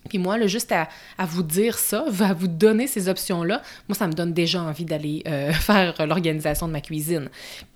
Puis 0.09 0.17
moi, 0.17 0.37
là, 0.37 0.47
juste 0.47 0.71
à, 0.71 0.87
vous 1.25 1.43
dire 1.43 1.77
ça, 1.77 2.05
à 2.19 2.33
vous 2.33 2.47
donner 2.47 2.87
ces 2.87 3.07
options-là, 3.09 3.61
moi, 3.87 3.95
ça 3.95 4.07
me 4.07 4.13
donne 4.13 4.33
déjà 4.33 4.61
envie 4.61 4.85
d'aller 4.85 5.23
euh, 5.27 5.51
faire 5.53 6.05
l'organisation 6.05 6.67
de 6.67 6.73
ma 6.73 6.81
cuisine. 6.81 7.29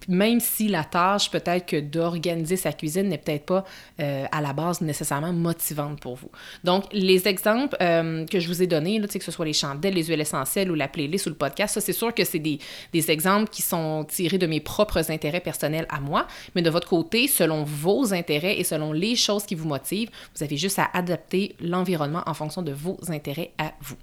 Même 0.07 0.39
si 0.39 0.67
la 0.67 0.83
tâche, 0.83 1.29
peut-être 1.29 1.65
que 1.65 1.79
d'organiser 1.79 2.55
sa 2.55 2.73
cuisine 2.73 3.09
n'est 3.09 3.17
peut-être 3.17 3.45
pas 3.45 3.65
euh, 3.99 4.25
à 4.31 4.41
la 4.41 4.53
base 4.53 4.81
nécessairement 4.81 5.33
motivante 5.33 5.99
pour 5.99 6.15
vous. 6.15 6.31
Donc, 6.63 6.85
les 6.91 7.27
exemples 7.27 7.75
euh, 7.81 8.25
que 8.25 8.39
je 8.39 8.47
vous 8.47 8.61
ai 8.61 8.67
donnés, 8.67 8.99
là, 8.99 9.07
que 9.07 9.23
ce 9.23 9.31
soit 9.31 9.45
les 9.45 9.53
chandelles, 9.53 9.93
les 9.93 10.05
huiles 10.05 10.21
essentielles 10.21 10.71
ou 10.71 10.75
la 10.75 10.87
playlist 10.87 11.25
ou 11.25 11.29
le 11.29 11.35
podcast, 11.35 11.75
ça, 11.75 11.81
c'est 11.81 11.93
sûr 11.93 12.13
que 12.13 12.23
c'est 12.23 12.39
des, 12.39 12.59
des 12.93 13.11
exemples 13.11 13.49
qui 13.49 13.61
sont 13.61 14.05
tirés 14.07 14.37
de 14.37 14.47
mes 14.47 14.59
propres 14.59 15.11
intérêts 15.11 15.41
personnels 15.41 15.85
à 15.89 15.99
moi, 15.99 16.27
mais 16.55 16.61
de 16.61 16.69
votre 16.69 16.87
côté, 16.87 17.27
selon 17.27 17.63
vos 17.63 18.13
intérêts 18.13 18.59
et 18.59 18.63
selon 18.63 18.93
les 18.93 19.15
choses 19.15 19.45
qui 19.45 19.55
vous 19.55 19.67
motivent, 19.67 20.09
vous 20.35 20.43
avez 20.43 20.57
juste 20.57 20.79
à 20.79 20.89
adapter 20.93 21.55
l'environnement 21.59 22.23
en 22.25 22.33
fonction 22.33 22.61
de 22.61 22.71
vos 22.71 22.97
intérêts 23.09 23.51
à 23.57 23.73
vous. 23.81 23.97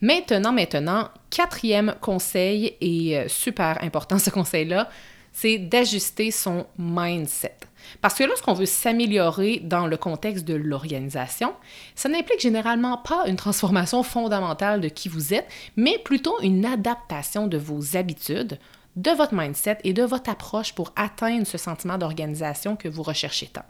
Maintenant, 0.00 0.52
maintenant, 0.52 1.08
quatrième 1.30 1.94
conseil, 2.00 2.76
et 2.80 3.18
euh, 3.18 3.28
super 3.28 3.82
important 3.82 4.18
ce 4.20 4.30
conseil-là, 4.30 4.88
c'est 5.32 5.58
d'ajuster 5.58 6.30
son 6.30 6.66
mindset. 6.78 7.56
Parce 8.00 8.14
que 8.14 8.24
lorsqu'on 8.24 8.54
veut 8.54 8.66
s'améliorer 8.66 9.60
dans 9.62 9.86
le 9.86 9.96
contexte 9.96 10.44
de 10.44 10.54
l'organisation, 10.54 11.54
ça 11.94 12.08
n'implique 12.08 12.40
généralement 12.40 12.98
pas 12.98 13.26
une 13.26 13.36
transformation 13.36 14.02
fondamentale 14.02 14.80
de 14.80 14.88
qui 14.88 15.08
vous 15.08 15.34
êtes, 15.34 15.46
mais 15.76 15.98
plutôt 15.98 16.40
une 16.40 16.64
adaptation 16.64 17.46
de 17.46 17.58
vos 17.58 17.96
habitudes, 17.96 18.58
de 18.96 19.10
votre 19.10 19.34
mindset 19.34 19.78
et 19.84 19.92
de 19.92 20.02
votre 20.02 20.30
approche 20.30 20.74
pour 20.74 20.92
atteindre 20.96 21.46
ce 21.46 21.58
sentiment 21.58 21.98
d'organisation 21.98 22.76
que 22.76 22.88
vous 22.88 23.02
recherchez 23.02 23.46
tant. 23.46 23.64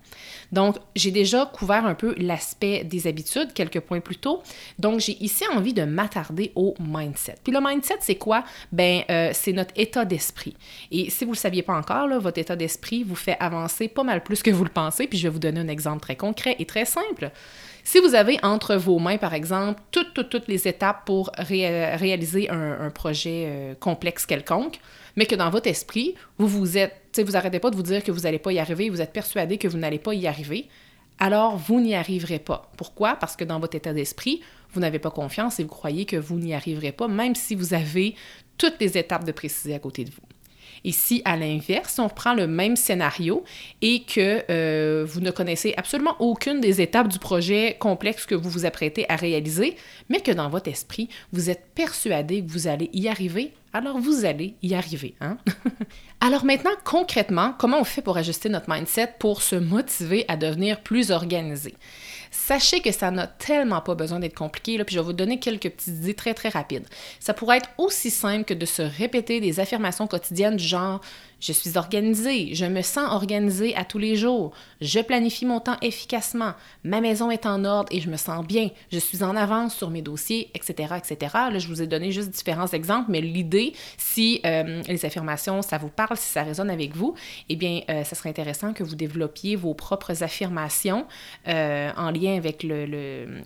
Donc, 0.53 0.77
j'ai 0.95 1.11
déjà 1.11 1.47
couvert 1.47 1.85
un 1.85 1.95
peu 1.95 2.15
l'aspect 2.17 2.85
des 2.85 3.07
habitudes 3.07 3.53
quelques 3.53 3.81
points 3.81 4.01
plus 4.01 4.17
tôt. 4.17 4.43
Donc, 4.79 5.01
j'ai 5.01 5.23
ici 5.23 5.45
envie 5.53 5.75
de 5.75 5.85
m'attarder 5.85 6.53
au 6.55 6.75
mindset. 6.81 7.37
Puis 7.43 7.53
le 7.53 7.61
mindset, 7.61 7.99
c'est 8.01 8.17
quoi? 8.17 8.45
Ben, 8.73 9.03
euh, 9.11 9.31
c'est 9.33 9.53
notre 9.53 9.75
état 9.77 10.05
d'esprit. 10.05 10.57
Et 10.91 11.11
si 11.11 11.25
vous 11.25 11.33
ne 11.33 11.37
le 11.37 11.41
saviez 11.41 11.63
pas 11.63 11.75
encore, 11.75 12.09
votre 12.21 12.39
état 12.39 12.57
d'esprit 12.57 13.03
vous 13.03 13.17
fait 13.17 13.37
avancer 13.41 13.89
pas 13.89 14.05
mal 14.05 14.23
plus 14.23 14.43
que 14.43 14.51
vous 14.51 14.65
le 14.65 14.71
pensez. 14.71 15.07
Puis 15.07 15.19
je 15.19 15.25
vais 15.25 15.33
vous 15.33 15.39
donner 15.39 15.61
un 15.61 15.69
exemple 15.69 16.01
très 16.03 16.17
concret 16.17 16.57
et 16.59 16.67
très 16.67 16.85
simple. 16.85 17.31
Si 17.87 18.01
vous 18.01 18.17
avez 18.17 18.39
entre 18.43 18.75
vos 18.75 18.99
mains, 18.99 19.17
par 19.17 19.33
exemple, 19.33 19.81
toutes, 19.93 20.13
toutes, 20.13 20.29
toutes 20.29 20.49
les 20.49 20.67
étapes 20.67 21.05
pour 21.07 21.31
réaliser 21.39 22.51
un, 22.51 22.91
projet 22.91 23.45
euh, 23.47 23.75
complexe 23.79 24.27
quelconque, 24.27 24.81
mais 25.17 25.27
que 25.27 25.35
dans 25.35 25.51
votre 25.51 25.69
esprit, 25.69 26.15
vous 26.39 26.47
vous 26.47 26.79
êtes, 26.79 27.21
vous 27.25 27.37
arrêtez 27.37 27.59
pas 27.59 27.71
de 27.71 27.77
vous 27.77 27.83
dire 27.83 28.05
que 28.05 28.13
vous 28.13 28.21
n'allez 28.21 28.39
pas 28.39 28.53
y 28.53 28.59
arriver, 28.59 28.91
vous 28.91 29.01
êtes 29.01 29.13
persuadé 29.13 29.59
que 29.59 29.69
vous 29.69 29.79
n'allez 29.79 29.99
pas 29.99 30.15
y 30.15 30.27
arriver, 30.27 30.69
alors 31.19 31.57
vous 31.57 31.81
n'y 31.81 31.95
arriverez 31.95 32.39
pas. 32.39 32.71
Pourquoi? 32.77 33.17
Parce 33.17 33.37
que 33.37 33.45
dans 33.45 33.59
votre 33.59 33.77
état 33.77 33.93
d'esprit, 33.93 34.43
vous 34.73 34.81
n'avez 34.81 34.99
pas 34.99 35.11
confiance 35.11 35.59
et 35.59 35.63
vous 35.63 35.71
croyez 35.71 36.05
que 36.05 36.17
vous 36.17 36.39
n'y 36.39 36.55
arriverez 36.55 36.93
pas, 36.93 37.09
même 37.09 37.35
si 37.35 37.55
vous 37.55 37.73
avez 37.73 38.15
toutes 38.59 38.79
les 38.81 38.99
étapes 38.99 39.25
de 39.25 39.33
préciser 39.33 39.75
à 39.75 39.79
côté 39.79 40.05
de 40.05 40.11
vous. 40.11 40.36
Si, 40.85 41.23
à 41.25 41.37
l'inverse, 41.37 41.99
on 41.99 42.09
prend 42.09 42.35
le 42.35 42.47
même 42.47 42.75
scénario 42.75 43.45
et 43.83 44.03
que 44.03 44.43
euh, 44.51 45.05
vous 45.07 45.21
ne 45.21 45.31
connaissez 45.31 45.75
absolument 45.77 46.17
aucune 46.19 46.61
des 46.61 46.81
étapes 46.81 47.09
du 47.09 47.19
projet 47.19 47.77
complexe 47.79 48.27
que 48.27 48.35
vous 48.35 48.51
vous 48.51 48.67
apprêtez 48.67 49.07
à 49.09 49.17
réaliser, 49.17 49.77
mais 50.09 50.21
que 50.21 50.33
dans 50.33 50.49
votre 50.49 50.69
esprit, 50.69 51.09
vous 51.33 51.51
êtes 51.51 51.67
persuadé 51.75 52.43
que 52.43 52.51
vous 52.51 52.67
allez 52.67 52.91
y 52.93 53.09
arriver, 53.09 53.53
alors 53.73 53.99
vous 53.99 54.25
allez 54.25 54.55
y 54.63 54.75
arriver. 54.75 55.15
Hein? 55.21 55.37
alors 56.21 56.45
maintenant, 56.45 56.71
concrètement, 56.85 57.55
comment 57.59 57.81
on 57.81 57.85
fait 57.85 58.03
pour 58.03 58.17
ajuster 58.17 58.49
notre 58.49 58.71
mindset 58.71 59.15
pour 59.19 59.43
se 59.43 59.57
motiver 59.57 60.25
à 60.29 60.37
devenir 60.37 60.81
plus 60.81 61.11
organisé? 61.11 61.75
Sachez 62.31 62.81
que 62.81 62.93
ça 62.93 63.11
n'a 63.11 63.27
tellement 63.27 63.81
pas 63.81 63.95
besoin 63.95 64.21
d'être 64.21 64.37
compliqué, 64.37 64.83
puis 64.85 64.95
je 64.95 65.01
vais 65.01 65.07
vous 65.07 65.13
donner 65.13 65.39
quelques 65.39 65.71
petites 65.71 65.99
idées 65.99 66.15
très 66.15 66.35
très 66.35 66.49
rapides. 66.49 66.87
Ça 67.21 67.35
pourrait 67.35 67.59
être 67.59 67.71
aussi 67.79 68.11
simple 68.11 68.45
que 68.45 68.55
de 68.55 68.67
se 68.67 68.83
répéter 68.83 69.41
des 69.41 69.61
affirmations 69.61 70.07
quotidiennes 70.07 70.57
du 70.57 70.65
genre 70.65 71.01
je 71.41 71.53
suis 71.53 71.77
organisée, 71.77 72.55
je 72.55 72.65
me 72.65 72.83
sens 72.83 73.13
organisée 73.13 73.77
à 73.77 73.85
tous 73.85 73.99
les 73.99 74.17
jours, 74.17 74.53
je 74.81 75.01
planifie 75.01 75.45
mon 75.45 75.61
temps 75.61 75.77
efficacement, 75.83 76.55
ma 76.85 77.01
maison 77.01 77.31
est 77.31 77.47
en 77.47 77.65
ordre 77.65 77.89
et 77.93 78.01
je 78.01 78.09
me 78.09 78.17
sens 78.17 78.47
bien, 78.47 78.71
je 78.91 78.99
suis 78.99 79.23
en 79.23 79.37
avance 79.37 79.75
sur 79.75 79.91
mes 79.91 80.03
dossiers, 80.03 80.51
etc., 80.55 80.95
etc. 80.97 81.33
Là, 81.35 81.59
je 81.59 81.69
vous 81.69 81.83
ai 81.83 81.87
donné 81.87 82.11
juste 82.11 82.31
différents 82.31 82.69
exemples, 82.69 83.11
mais 83.11 83.21
l'idée, 83.21 83.75
si 83.99 84.41
euh, 84.47 84.83
les 84.89 85.05
affirmations, 85.05 85.63
ça 85.63 85.79
vous 85.79 85.89
parle, 85.89 86.17
si 86.17 86.31
ça 86.31 86.43
résonne 86.43 86.71
avec 86.71 86.97
vous, 86.97 87.15
eh 87.49 87.57
bien, 87.57 87.81
euh, 87.91 88.05
ça 88.05 88.15
serait 88.15 88.31
intéressant 88.31 88.73
que 88.73 88.83
vous 88.83 88.97
développiez 88.97 89.57
vos 89.57 89.75
propres 89.75 90.23
affirmations 90.23 91.07
euh, 91.49 91.91
en 91.97 92.11
lien 92.11 92.37
avec 92.37 92.65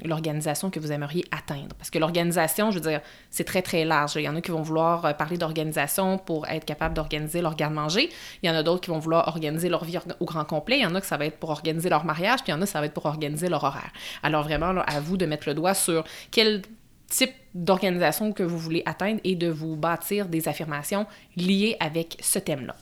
l'organisation 0.04 0.70
que 0.70 0.78
vous 0.78 0.92
aimeriez 0.92 1.25
atteindre. 1.30 1.75
Parce 1.76 1.90
que 1.90 1.99
l'organisation, 1.99 2.70
je 2.70 2.78
veux 2.78 2.88
dire, 2.88 3.00
c'est 3.30 3.44
très, 3.44 3.62
très 3.62 3.85
large. 3.85 4.12
Il 4.16 4.23
y 4.23 4.28
en 4.28 4.37
a 4.37 4.40
qui 4.40 4.50
vont 4.50 4.62
vouloir 4.62 5.16
parler 5.16 5.37
d'organisation 5.37 6.18
pour 6.18 6.47
être 6.49 6.64
capable 6.64 6.94
d'organiser 6.94 7.42
leur 7.42 7.56
il 7.89 8.47
y 8.49 8.51
en 8.51 8.55
a 8.55 8.63
d'autres 8.63 8.81
qui 8.81 8.91
vont 8.91 8.99
vouloir 8.99 9.29
organiser 9.29 9.69
leur 9.69 9.85
vie 9.85 9.99
au 10.21 10.25
grand 10.25 10.45
complet. 10.45 10.79
Il 10.79 10.83
y 10.83 10.87
en 10.87 10.95
a 10.95 11.01
que 11.01 11.07
ça 11.07 11.17
va 11.17 11.27
être 11.27 11.39
pour 11.39 11.51
organiser 11.51 11.89
leur 11.89 12.05
mariage, 12.05 12.41
puis 12.43 12.53
il 12.53 12.55
y 12.55 12.59
en 12.59 12.63
a 12.63 12.67
ça 12.67 12.81
va 12.81 12.87
être 12.87 12.95
pour 12.95 13.07
organiser 13.07 13.49
leur 13.49 13.65
horaire. 13.65 13.91
Alors 14.23 14.43
vraiment, 14.43 14.69
à 14.87 15.01
vous 15.01 15.17
de 15.17 15.27
mettre 15.27 15.49
le 15.49 15.55
doigt 15.55 15.75
sur 15.75 16.05
quel 16.31 16.63
type 17.09 17.33
d'organisation 17.55 18.33
que 18.33 18.43
vous 18.43 18.59
voulez 18.59 18.83
atteindre 18.87 19.21
et 19.25 19.35
de 19.35 19.49
vous 19.49 19.77
bâtir 19.77 20.27
des 20.27 20.49
affirmations 20.49 21.07
liées 21.37 21.77
avec 21.81 22.17
ce 22.21 22.39
thème-là. 22.39 22.77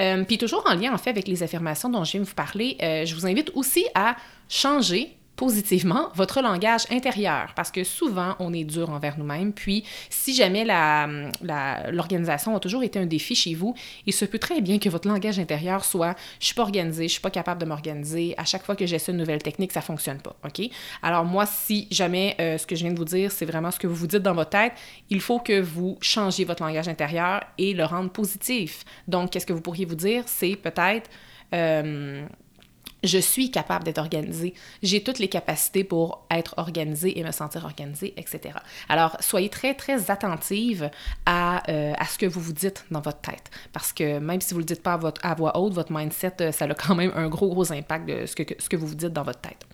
Euh, 0.00 0.24
puis 0.24 0.38
toujours 0.38 0.64
en 0.68 0.74
lien 0.74 0.92
en 0.92 0.98
fait 0.98 1.10
avec 1.10 1.28
les 1.28 1.42
affirmations 1.42 1.88
dont 1.88 2.04
je 2.04 2.12
viens 2.12 2.20
de 2.20 2.26
vous 2.26 2.34
parler, 2.34 2.76
euh, 2.82 3.04
je 3.04 3.14
vous 3.14 3.26
invite 3.26 3.50
aussi 3.54 3.86
à 3.94 4.16
changer 4.48 5.16
positivement 5.36 6.10
votre 6.14 6.40
langage 6.40 6.82
intérieur, 6.90 7.52
parce 7.56 7.70
que 7.70 7.84
souvent, 7.84 8.36
on 8.38 8.52
est 8.52 8.64
dur 8.64 8.90
envers 8.90 9.18
nous-mêmes. 9.18 9.52
Puis, 9.52 9.84
si 10.10 10.34
jamais 10.34 10.64
l'organisation 10.64 12.52
la, 12.52 12.56
a 12.56 12.60
toujours 12.60 12.82
été 12.82 12.98
un 12.98 13.06
défi 13.06 13.34
chez 13.34 13.54
vous, 13.54 13.74
il 14.06 14.12
se 14.12 14.24
peut 14.24 14.38
très 14.38 14.60
bien 14.60 14.78
que 14.78 14.88
votre 14.88 15.08
langage 15.08 15.38
intérieur 15.38 15.84
soit 15.84 16.14
«je 16.40 16.46
suis 16.46 16.54
pas 16.54 16.62
organisé, 16.62 17.08
je 17.08 17.12
suis 17.12 17.20
pas 17.20 17.30
capable 17.30 17.60
de 17.60 17.66
m'organiser, 17.66 18.34
à 18.36 18.44
chaque 18.44 18.64
fois 18.64 18.76
que 18.76 18.86
j'essaie 18.86 19.12
une 19.12 19.18
nouvelle 19.18 19.42
technique, 19.42 19.72
ça 19.72 19.80
fonctionne 19.80 20.18
pas». 20.18 20.36
OK? 20.44 20.70
Alors 21.02 21.24
moi, 21.24 21.46
si 21.46 21.88
jamais 21.90 22.36
euh, 22.40 22.58
ce 22.58 22.66
que 22.66 22.76
je 22.76 22.84
viens 22.84 22.92
de 22.92 22.98
vous 22.98 23.04
dire, 23.04 23.32
c'est 23.32 23.46
vraiment 23.46 23.70
ce 23.70 23.78
que 23.78 23.86
vous 23.86 23.96
vous 23.96 24.06
dites 24.06 24.22
dans 24.22 24.34
votre 24.34 24.50
tête, 24.50 24.72
il 25.10 25.20
faut 25.20 25.40
que 25.40 25.60
vous 25.60 25.98
changiez 26.00 26.44
votre 26.44 26.62
langage 26.62 26.88
intérieur 26.88 27.40
et 27.58 27.74
le 27.74 27.84
rendre 27.84 28.10
positif. 28.10 28.84
Donc, 29.08 29.30
qu'est-ce 29.30 29.46
que 29.46 29.52
vous 29.52 29.60
pourriez 29.60 29.84
vous 29.84 29.96
dire? 29.96 30.24
C'est 30.26 30.56
peut-être... 30.56 31.10
Euh, 31.52 32.24
je 33.04 33.18
suis 33.18 33.50
capable 33.50 33.84
d'être 33.84 33.98
organisée. 33.98 34.54
J'ai 34.82 35.02
toutes 35.02 35.18
les 35.18 35.28
capacités 35.28 35.84
pour 35.84 36.26
être 36.30 36.54
organisée 36.56 37.18
et 37.18 37.22
me 37.22 37.30
sentir 37.30 37.64
organisée, 37.64 38.14
etc. 38.16 38.56
Alors, 38.88 39.16
soyez 39.20 39.48
très, 39.48 39.74
très 39.74 40.10
attentive 40.10 40.90
à, 41.26 41.70
euh, 41.70 41.92
à 41.98 42.06
ce 42.06 42.18
que 42.18 42.26
vous 42.26 42.40
vous 42.40 42.52
dites 42.52 42.84
dans 42.90 43.00
votre 43.00 43.20
tête. 43.20 43.50
Parce 43.72 43.92
que 43.92 44.18
même 44.18 44.40
si 44.40 44.54
vous 44.54 44.60
ne 44.60 44.62
le 44.62 44.66
dites 44.66 44.82
pas 44.82 44.98
à, 45.22 45.34
voix 45.34 45.58
haute, 45.58 45.74
votre 45.74 45.92
mindset, 45.92 46.34
euh, 46.40 46.52
ça 46.52 46.64
a 46.64 46.74
quand 46.74 46.94
même 46.94 47.12
un 47.14 47.28
gros, 47.28 47.48
gros 47.48 47.70
impact 47.72 48.08
de 48.08 48.26
ce 48.26 48.34
que, 48.34 48.42
ce 48.58 48.68
que 48.68 48.76
vous 48.76 48.86
vous 48.86 48.94
dites 48.94 49.12
dans 49.12 49.22
votre 49.22 49.40
tête. 49.40 49.66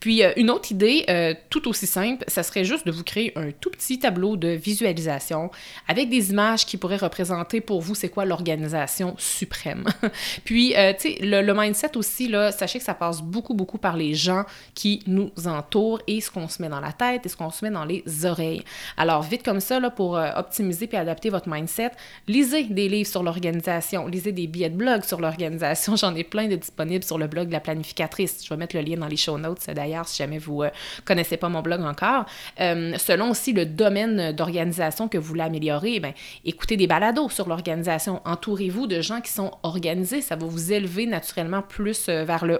Puis, 0.00 0.24
euh, 0.24 0.32
une 0.36 0.50
autre 0.50 0.72
idée, 0.72 1.06
tout 1.50 1.68
aussi 1.68 1.86
simple, 1.86 2.24
ça 2.28 2.42
serait 2.42 2.64
juste 2.64 2.86
de 2.86 2.92
vous 2.92 3.04
créer 3.04 3.32
un 3.36 3.50
tout 3.50 3.70
petit 3.70 3.98
tableau 3.98 4.36
de 4.36 4.48
visualisation 4.48 5.50
avec 5.88 6.08
des 6.08 6.30
images 6.30 6.64
qui 6.64 6.76
pourraient 6.76 6.96
représenter 6.96 7.60
pour 7.60 7.80
vous 7.80 7.94
c'est 7.94 8.08
quoi 8.08 8.24
l'organisation 8.24 9.14
suprême. 9.18 9.84
Puis, 10.44 10.68
tu 10.70 10.74
sais, 10.74 11.18
le, 11.20 11.42
le, 11.42 11.54
mindset 11.54 11.96
aussi, 11.96 12.28
là, 12.28 12.52
ça 12.52 12.66
que 12.78 12.84
ça 12.84 12.94
passe 12.94 13.22
beaucoup, 13.22 13.54
beaucoup 13.54 13.78
par 13.78 13.96
les 13.96 14.14
gens 14.14 14.44
qui 14.74 15.02
nous 15.06 15.30
entourent 15.46 16.00
et 16.06 16.20
ce 16.20 16.30
qu'on 16.30 16.48
se 16.48 16.62
met 16.62 16.68
dans 16.68 16.80
la 16.80 16.92
tête 16.92 17.26
et 17.26 17.28
ce 17.28 17.36
qu'on 17.36 17.50
se 17.50 17.64
met 17.64 17.70
dans 17.70 17.84
les 17.84 18.04
oreilles. 18.24 18.64
Alors, 18.96 19.22
vite 19.22 19.42
comme 19.42 19.60
ça, 19.60 19.80
là, 19.80 19.90
pour 19.90 20.16
euh, 20.16 20.30
optimiser 20.36 20.86
puis 20.86 20.96
adapter 20.96 21.30
votre 21.30 21.48
mindset, 21.48 21.92
lisez 22.28 22.64
des 22.64 22.88
livres 22.88 23.08
sur 23.08 23.22
l'organisation, 23.22 24.06
lisez 24.06 24.32
des 24.32 24.46
billets 24.46 24.70
de 24.70 24.76
blog 24.76 25.04
sur 25.04 25.20
l'organisation. 25.20 25.96
J'en 26.00 26.14
ai 26.14 26.24
plein 26.24 26.48
de 26.48 26.56
disponibles 26.56 27.04
sur 27.04 27.18
le 27.18 27.26
blog 27.26 27.48
de 27.48 27.52
la 27.52 27.60
planificatrice. 27.60 28.44
Je 28.44 28.48
vais 28.50 28.56
mettre 28.56 28.76
le 28.76 28.82
lien 28.82 28.96
dans 28.96 29.08
les 29.08 29.16
show 29.16 29.38
notes, 29.38 29.66
d'ailleurs, 29.70 30.06
si 30.06 30.18
jamais 30.18 30.38
vous 30.38 30.62
euh, 30.62 30.70
connaissez 31.04 31.36
pas 31.36 31.48
mon 31.48 31.62
blog 31.62 31.82
encore. 31.82 32.26
Euh, 32.60 32.96
selon 32.98 33.30
aussi 33.30 33.52
le 33.52 33.66
domaine 33.66 34.32
d'organisation 34.32 35.08
que 35.08 35.18
vous 35.18 35.26
voulez 35.26 35.42
améliorer, 35.42 36.00
ben, 36.00 36.12
écoutez 36.44 36.76
des 36.76 36.86
balados 36.86 37.28
sur 37.28 37.48
l'organisation. 37.48 38.20
Entourez-vous 38.24 38.86
de 38.86 39.00
gens 39.00 39.20
qui 39.20 39.32
sont 39.32 39.52
organisés. 39.62 40.20
Ça 40.20 40.36
va 40.36 40.46
vous 40.46 40.72
élever 40.72 41.06
naturellement 41.06 41.62
plus 41.62 42.08
vers 42.08 42.44
le 42.44 42.58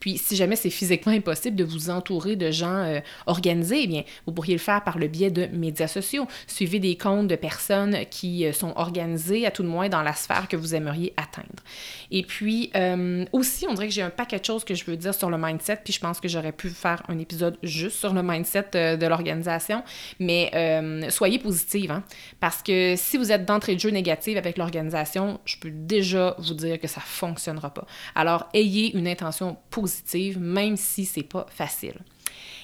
Puis 0.00 0.18
si 0.18 0.36
jamais 0.36 0.56
c'est 0.56 0.70
physiquement 0.70 1.12
impossible 1.12 1.56
de 1.56 1.64
vous 1.64 1.90
entourer 1.90 2.36
de 2.36 2.50
gens 2.50 2.84
euh, 2.84 3.00
organisés, 3.26 3.82
eh 3.82 3.86
bien, 3.86 4.02
vous 4.26 4.32
pourriez 4.32 4.54
le 4.54 4.60
faire 4.60 4.82
par 4.82 4.98
le 4.98 5.08
biais 5.08 5.30
de 5.30 5.46
médias 5.46 5.88
sociaux. 5.88 6.26
Suivez 6.46 6.78
des 6.78 6.96
comptes 6.96 7.28
de 7.28 7.36
personnes 7.36 7.98
qui 8.10 8.46
euh, 8.46 8.52
sont 8.52 8.72
organisées, 8.76 9.46
à 9.46 9.50
tout 9.50 9.62
le 9.62 9.68
moins 9.68 9.88
dans 9.88 10.02
la 10.02 10.14
sphère 10.14 10.48
que 10.48 10.56
vous 10.56 10.74
aimeriez 10.74 11.12
atteindre. 11.16 11.62
Et 12.10 12.22
puis 12.22 12.70
euh, 12.76 13.24
aussi, 13.32 13.66
on 13.68 13.74
dirait 13.74 13.88
que 13.88 13.94
j'ai 13.94 14.02
un 14.02 14.10
paquet 14.10 14.38
de 14.38 14.44
choses 14.44 14.64
que 14.64 14.74
je 14.74 14.84
veux 14.84 14.96
dire 14.96 15.14
sur 15.14 15.30
le 15.30 15.38
mindset, 15.38 15.80
puis 15.84 15.92
je 15.92 16.00
pense 16.00 16.20
que 16.20 16.28
j'aurais 16.28 16.52
pu 16.52 16.68
faire 16.70 17.02
un 17.08 17.18
épisode 17.18 17.58
juste 17.62 17.96
sur 17.96 18.12
le 18.12 18.22
mindset 18.22 18.96
de 18.96 19.06
l'organisation, 19.06 19.82
mais 20.20 20.50
soyez 21.10 21.38
positive, 21.38 21.90
hein, 21.90 22.02
parce 22.40 22.62
que 22.62 22.94
si 22.96 23.16
vous 23.16 23.32
êtes 23.32 23.44
d'entrée 23.44 23.74
de 23.74 23.80
jeu 23.80 23.90
négative 23.90 24.36
avec 24.38 24.58
l'organisation, 24.58 25.40
je 25.44 25.56
peux 25.56 25.70
déjà 25.70 26.34
vous 26.38 26.54
dire 26.54 26.80
que 26.80 26.88
ça 26.88 27.00
fonctionnera 27.00 27.72
pas. 27.72 27.86
Alors, 28.14 28.48
ayez 28.54 28.96
une 28.96 29.08
intention 29.08 29.23
positive, 29.70 30.38
même 30.38 30.76
si 30.76 31.04
c'est 31.04 31.22
pas 31.22 31.46
facile. 31.50 31.96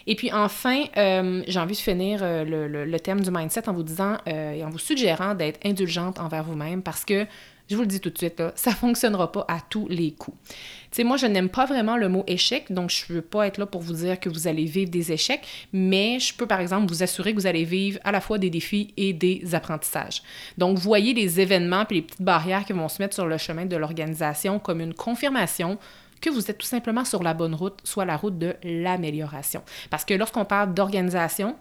Et 0.06 0.14
puis 0.14 0.32
enfin, 0.32 0.84
euh, 0.96 1.42
j'ai 1.46 1.58
envie 1.58 1.74
de 1.74 1.80
finir 1.80 2.20
euh, 2.22 2.44
le, 2.68 3.00
thème 3.00 3.20
du 3.20 3.30
mindset 3.30 3.68
en 3.68 3.72
vous 3.72 3.82
disant 3.82 4.16
euh, 4.28 4.52
et 4.52 4.64
en 4.64 4.70
vous 4.70 4.78
suggérant 4.78 5.34
d'être 5.34 5.60
indulgente 5.64 6.18
envers 6.18 6.44
vous-même 6.44 6.82
parce 6.82 7.04
que 7.04 7.26
je 7.68 7.76
vous 7.76 7.82
le 7.82 7.86
dis 7.86 8.00
tout 8.00 8.10
de 8.10 8.18
suite, 8.18 8.40
là, 8.40 8.52
ça 8.56 8.72
fonctionnera 8.72 9.30
pas 9.30 9.44
à 9.46 9.60
tous 9.60 9.86
les 9.88 10.10
coups. 10.10 10.36
Tu 10.50 10.56
sais, 10.90 11.04
moi, 11.04 11.16
je 11.16 11.26
n'aime 11.26 11.48
pas 11.48 11.66
vraiment 11.66 11.96
le 11.96 12.08
mot 12.08 12.24
échec, 12.26 12.72
donc 12.72 12.90
je 12.90 13.04
ne 13.08 13.18
veux 13.18 13.22
pas 13.22 13.46
être 13.46 13.58
là 13.58 13.66
pour 13.66 13.80
vous 13.80 13.92
dire 13.92 14.18
que 14.18 14.28
vous 14.28 14.48
allez 14.48 14.64
vivre 14.64 14.90
des 14.90 15.12
échecs, 15.12 15.46
mais 15.72 16.18
je 16.18 16.34
peux, 16.34 16.48
par 16.48 16.58
exemple, 16.58 16.88
vous 16.88 17.04
assurer 17.04 17.30
que 17.32 17.38
vous 17.38 17.46
allez 17.46 17.62
vivre 17.62 18.00
à 18.02 18.10
la 18.10 18.20
fois 18.20 18.38
des 18.38 18.50
défis 18.50 18.92
et 18.96 19.12
des 19.12 19.54
apprentissages. 19.54 20.20
Donc, 20.58 20.78
voyez 20.78 21.14
les 21.14 21.38
événements 21.38 21.86
et 21.88 21.94
les 21.94 22.02
petites 22.02 22.22
barrières 22.22 22.64
qui 22.64 22.72
vont 22.72 22.88
se 22.88 23.00
mettre 23.00 23.14
sur 23.14 23.26
le 23.26 23.38
chemin 23.38 23.66
de 23.66 23.76
l'organisation 23.76 24.58
comme 24.58 24.80
une 24.80 24.94
confirmation 24.94 25.78
que 26.20 26.30
vous 26.30 26.50
êtes 26.50 26.58
tout 26.58 26.66
simplement 26.66 27.04
sur 27.04 27.22
la 27.22 27.34
bonne 27.34 27.54
route, 27.54 27.78
soit 27.84 28.04
la 28.04 28.16
route 28.16 28.38
de 28.38 28.56
l'amélioration. 28.62 29.62
Parce 29.90 30.04
que 30.04 30.14
lorsqu'on 30.14 30.44
parle 30.44 30.74
d'organisation, 30.74 31.56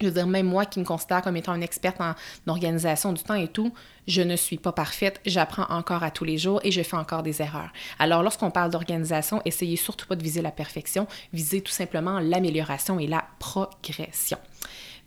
je 0.00 0.06
veux 0.06 0.12
dire, 0.12 0.26
même 0.26 0.46
moi 0.46 0.64
qui 0.64 0.78
me 0.78 0.84
considère 0.84 1.22
comme 1.22 1.36
étant 1.36 1.54
une 1.54 1.62
experte 1.62 2.00
en 2.00 2.14
organisation 2.46 3.12
du 3.12 3.22
temps 3.22 3.34
et 3.34 3.48
tout, 3.48 3.72
je 4.06 4.22
ne 4.22 4.36
suis 4.36 4.56
pas 4.56 4.72
parfaite, 4.72 5.20
j'apprends 5.26 5.66
encore 5.70 6.02
à 6.02 6.10
tous 6.10 6.24
les 6.24 6.38
jours 6.38 6.60
et 6.62 6.70
je 6.70 6.82
fais 6.82 6.96
encore 6.96 7.22
des 7.22 7.42
erreurs. 7.42 7.72
Alors, 7.98 8.22
lorsqu'on 8.22 8.50
parle 8.50 8.70
d'organisation, 8.70 9.42
essayez 9.44 9.76
surtout 9.76 10.06
pas 10.06 10.16
de 10.16 10.22
viser 10.22 10.42
la 10.42 10.52
perfection, 10.52 11.06
visez 11.32 11.60
tout 11.62 11.72
simplement 11.72 12.20
l'amélioration 12.20 12.98
et 12.98 13.06
la 13.06 13.24
progression. 13.38 14.38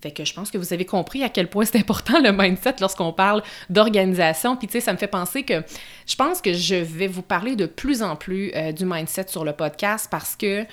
Fait 0.01 0.11
que 0.11 0.25
je 0.25 0.33
pense 0.33 0.49
que 0.49 0.57
vous 0.57 0.73
avez 0.73 0.85
compris 0.85 1.23
à 1.23 1.29
quel 1.29 1.47
point 1.47 1.65
c'est 1.65 1.77
important 1.77 2.19
le 2.19 2.31
mindset 2.31 2.75
lorsqu'on 2.79 3.13
parle 3.13 3.43
d'organisation. 3.69 4.55
Puis 4.55 4.67
tu 4.67 4.73
sais, 4.73 4.81
ça 4.81 4.93
me 4.93 4.97
fait 4.97 5.07
penser 5.07 5.43
que 5.43 5.63
je 6.07 6.15
pense 6.15 6.41
que 6.41 6.53
je 6.53 6.75
vais 6.75 7.07
vous 7.07 7.21
parler 7.21 7.55
de 7.55 7.65
plus 7.65 8.01
en 8.01 8.15
plus 8.15 8.51
euh, 8.55 8.71
du 8.71 8.85
mindset 8.85 9.27
sur 9.27 9.45
le 9.45 9.53
podcast 9.53 10.07
parce 10.09 10.35
que, 10.35 10.63
tu 10.63 10.67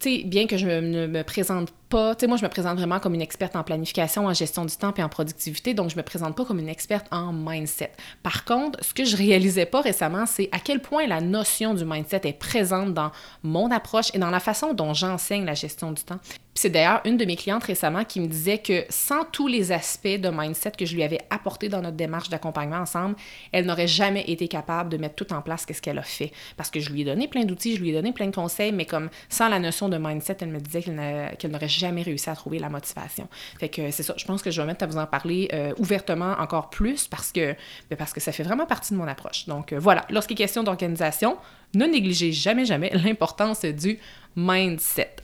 sais, 0.00 0.22
bien 0.24 0.46
que 0.46 0.56
je 0.56 0.66
ne 0.66 1.06
me 1.06 1.22
présente 1.22 1.70
pas, 1.70 1.85
tu 1.96 2.20
sais, 2.20 2.26
moi, 2.26 2.36
je 2.36 2.42
me 2.42 2.48
présente 2.48 2.76
vraiment 2.76 3.00
comme 3.00 3.14
une 3.14 3.22
experte 3.22 3.56
en 3.56 3.62
planification, 3.62 4.26
en 4.26 4.34
gestion 4.34 4.64
du 4.64 4.76
temps 4.76 4.92
et 4.96 5.02
en 5.02 5.08
productivité, 5.08 5.72
donc 5.72 5.90
je 5.90 5.96
me 5.96 6.02
présente 6.02 6.36
pas 6.36 6.44
comme 6.44 6.58
une 6.58 6.68
experte 6.68 7.06
en 7.10 7.32
mindset. 7.32 7.92
Par 8.22 8.44
contre, 8.44 8.84
ce 8.84 8.92
que 8.92 9.04
je 9.04 9.16
réalisais 9.16 9.66
pas 9.66 9.80
récemment, 9.80 10.26
c'est 10.26 10.48
à 10.52 10.58
quel 10.58 10.80
point 10.80 11.06
la 11.06 11.20
notion 11.20 11.74
du 11.74 11.84
mindset 11.84 12.20
est 12.24 12.38
présente 12.38 12.92
dans 12.92 13.12
mon 13.42 13.70
approche 13.70 14.14
et 14.14 14.18
dans 14.18 14.30
la 14.30 14.40
façon 14.40 14.74
dont 14.74 14.92
j'enseigne 14.94 15.44
la 15.44 15.54
gestion 15.54 15.92
du 15.92 16.02
temps. 16.02 16.18
Puis 16.56 16.62
c'est 16.62 16.70
d'ailleurs 16.70 17.02
une 17.04 17.18
de 17.18 17.24
mes 17.26 17.36
clientes 17.36 17.64
récemment 17.64 18.04
qui 18.04 18.18
me 18.18 18.28
disait 18.28 18.58
que 18.58 18.84
sans 18.88 19.24
tous 19.24 19.46
les 19.46 19.72
aspects 19.72 20.08
de 20.08 20.30
mindset 20.30 20.72
que 20.72 20.86
je 20.86 20.94
lui 20.94 21.02
avais 21.02 21.20
apportés 21.28 21.68
dans 21.68 21.82
notre 21.82 21.98
démarche 21.98 22.30
d'accompagnement 22.30 22.78
ensemble, 22.78 23.14
elle 23.52 23.66
n'aurait 23.66 23.86
jamais 23.86 24.24
été 24.26 24.48
capable 24.48 24.88
de 24.88 24.96
mettre 24.96 25.16
tout 25.16 25.34
en 25.34 25.42
place 25.42 25.66
qu'est-ce 25.66 25.82
qu'elle 25.82 25.98
a 25.98 26.02
fait. 26.02 26.32
Parce 26.56 26.70
que 26.70 26.80
je 26.80 26.90
lui 26.90 27.02
ai 27.02 27.04
donné 27.04 27.28
plein 27.28 27.44
d'outils, 27.44 27.76
je 27.76 27.82
lui 27.82 27.90
ai 27.90 27.92
donné 27.92 28.12
plein 28.12 28.26
de 28.26 28.34
conseils, 28.34 28.72
mais 28.72 28.86
comme 28.86 29.10
sans 29.28 29.48
la 29.48 29.58
notion 29.58 29.90
de 29.90 29.98
mindset, 29.98 30.38
elle 30.40 30.48
me 30.48 30.60
disait 30.60 30.80
qu'elle 30.80 31.50
n'aurait 31.50 31.68
jamais 31.68 31.85
réussi 32.02 32.30
à 32.30 32.34
trouver 32.34 32.58
la 32.58 32.68
motivation. 32.68 33.28
Fait 33.58 33.68
que 33.68 33.90
c'est 33.90 34.02
ça, 34.02 34.14
je 34.16 34.24
pense 34.24 34.42
que 34.42 34.50
je 34.50 34.60
vais 34.60 34.66
mettre 34.66 34.84
à 34.84 34.86
vous 34.86 34.98
en 34.98 35.06
parler 35.06 35.48
euh, 35.52 35.72
ouvertement 35.78 36.34
encore 36.38 36.70
plus 36.70 37.06
parce 37.06 37.32
que, 37.32 37.54
ben, 37.90 37.96
parce 37.96 38.12
que 38.12 38.20
ça 38.20 38.32
fait 38.32 38.42
vraiment 38.42 38.66
partie 38.66 38.92
de 38.92 38.98
mon 38.98 39.08
approche. 39.08 39.46
Donc 39.46 39.72
euh, 39.72 39.78
voilà, 39.78 40.04
lorsqu'il 40.10 40.34
est 40.34 40.38
question 40.38 40.62
d'organisation, 40.62 41.36
ne 41.74 41.86
négligez 41.86 42.32
jamais, 42.32 42.64
jamais 42.64 42.90
l'importance 43.04 43.64
du 43.64 43.98
mindset. 44.36 45.16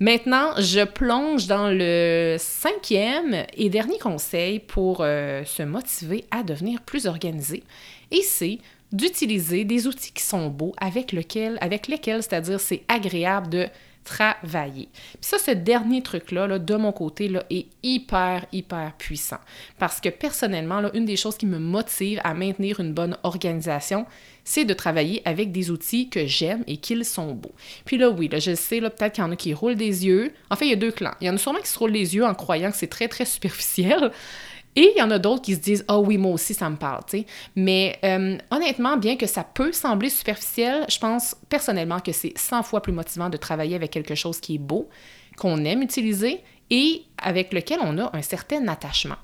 Maintenant, 0.00 0.52
je 0.58 0.84
plonge 0.84 1.48
dans 1.48 1.70
le 1.70 2.36
cinquième 2.38 3.44
et 3.56 3.68
dernier 3.68 3.98
conseil 3.98 4.60
pour 4.60 4.98
euh, 5.00 5.44
se 5.44 5.64
motiver 5.64 6.24
à 6.30 6.44
devenir 6.44 6.82
plus 6.82 7.06
organisé. 7.06 7.64
Et 8.12 8.22
c'est 8.22 8.58
d'utiliser 8.92 9.64
des 9.64 9.86
outils 9.86 10.12
qui 10.12 10.22
sont 10.22 10.48
beaux 10.48 10.72
avec, 10.78 11.12
lequel, 11.12 11.58
avec 11.60 11.88
lesquels, 11.88 12.22
c'est-à-dire 12.22 12.60
c'est 12.60 12.82
agréable 12.88 13.48
de 13.48 13.68
travailler. 14.08 14.88
Puis 14.92 15.18
ça, 15.20 15.38
ce 15.38 15.50
dernier 15.50 16.02
truc-là, 16.02 16.46
là, 16.46 16.58
de 16.58 16.74
mon 16.76 16.92
côté, 16.92 17.30
est 17.50 17.66
hyper, 17.82 18.46
hyper 18.52 18.94
puissant. 18.96 19.38
Parce 19.78 20.00
que 20.00 20.08
personnellement, 20.08 20.82
une 20.94 21.04
des 21.04 21.16
choses 21.16 21.36
qui 21.36 21.46
me 21.46 21.58
motive 21.58 22.20
à 22.24 22.32
maintenir 22.34 22.80
une 22.80 22.94
bonne 22.94 23.16
organisation, 23.22 24.06
c'est 24.44 24.64
de 24.64 24.72
travailler 24.72 25.20
avec 25.26 25.52
des 25.52 25.70
outils 25.70 26.08
que 26.08 26.26
j'aime 26.26 26.64
et 26.66 26.78
qu'ils 26.78 27.04
sont 27.04 27.34
beaux. 27.34 27.52
Puis 27.84 27.98
là, 27.98 28.08
oui, 28.08 28.28
là, 28.28 28.38
je 28.38 28.54
sais, 28.54 28.80
là, 28.80 28.88
peut-être 28.88 29.12
qu'il 29.12 29.24
y 29.24 29.26
en 29.26 29.30
a 29.30 29.36
qui 29.36 29.52
roulent 29.52 29.76
des 29.76 30.06
yeux. 30.06 30.32
En 30.48 30.56
fait, 30.56 30.64
il 30.64 30.70
y 30.70 30.72
a 30.72 30.76
deux 30.76 30.90
clans. 30.90 31.14
Il 31.20 31.26
y 31.26 31.30
en 31.30 31.34
a 31.34 31.38
sûrement 31.38 31.60
qui 31.60 31.68
se 31.68 31.78
roulent 31.78 31.90
les 31.90 32.16
yeux 32.16 32.24
en 32.24 32.34
croyant 32.34 32.70
que 32.70 32.76
c'est 32.78 32.86
très, 32.86 33.08
très 33.08 33.26
superficiel. 33.26 34.10
Et 34.78 34.92
il 34.94 34.98
y 35.00 35.02
en 35.02 35.10
a 35.10 35.18
d'autres 35.18 35.42
qui 35.42 35.56
se 35.56 35.60
disent 35.60 35.84
Ah 35.88 35.98
oui, 35.98 36.18
moi 36.18 36.30
aussi, 36.30 36.54
ça 36.54 36.70
me 36.70 36.76
parle. 36.76 37.00
Mais 37.56 37.98
euh, 38.04 38.38
honnêtement, 38.52 38.96
bien 38.96 39.16
que 39.16 39.26
ça 39.26 39.42
peut 39.42 39.72
sembler 39.72 40.08
superficiel, 40.08 40.84
je 40.88 41.00
pense 41.00 41.34
personnellement 41.48 41.98
que 41.98 42.12
c'est 42.12 42.38
100 42.38 42.62
fois 42.62 42.80
plus 42.80 42.92
motivant 42.92 43.28
de 43.28 43.36
travailler 43.36 43.74
avec 43.74 43.90
quelque 43.90 44.14
chose 44.14 44.38
qui 44.38 44.54
est 44.54 44.58
beau, 44.58 44.88
qu'on 45.36 45.64
aime 45.64 45.82
utiliser 45.82 46.42
et 46.70 47.02
avec 47.20 47.52
lequel 47.52 47.80
on 47.82 47.98
a 47.98 48.16
un 48.16 48.22
certain 48.22 48.68
attachement. 48.68 49.16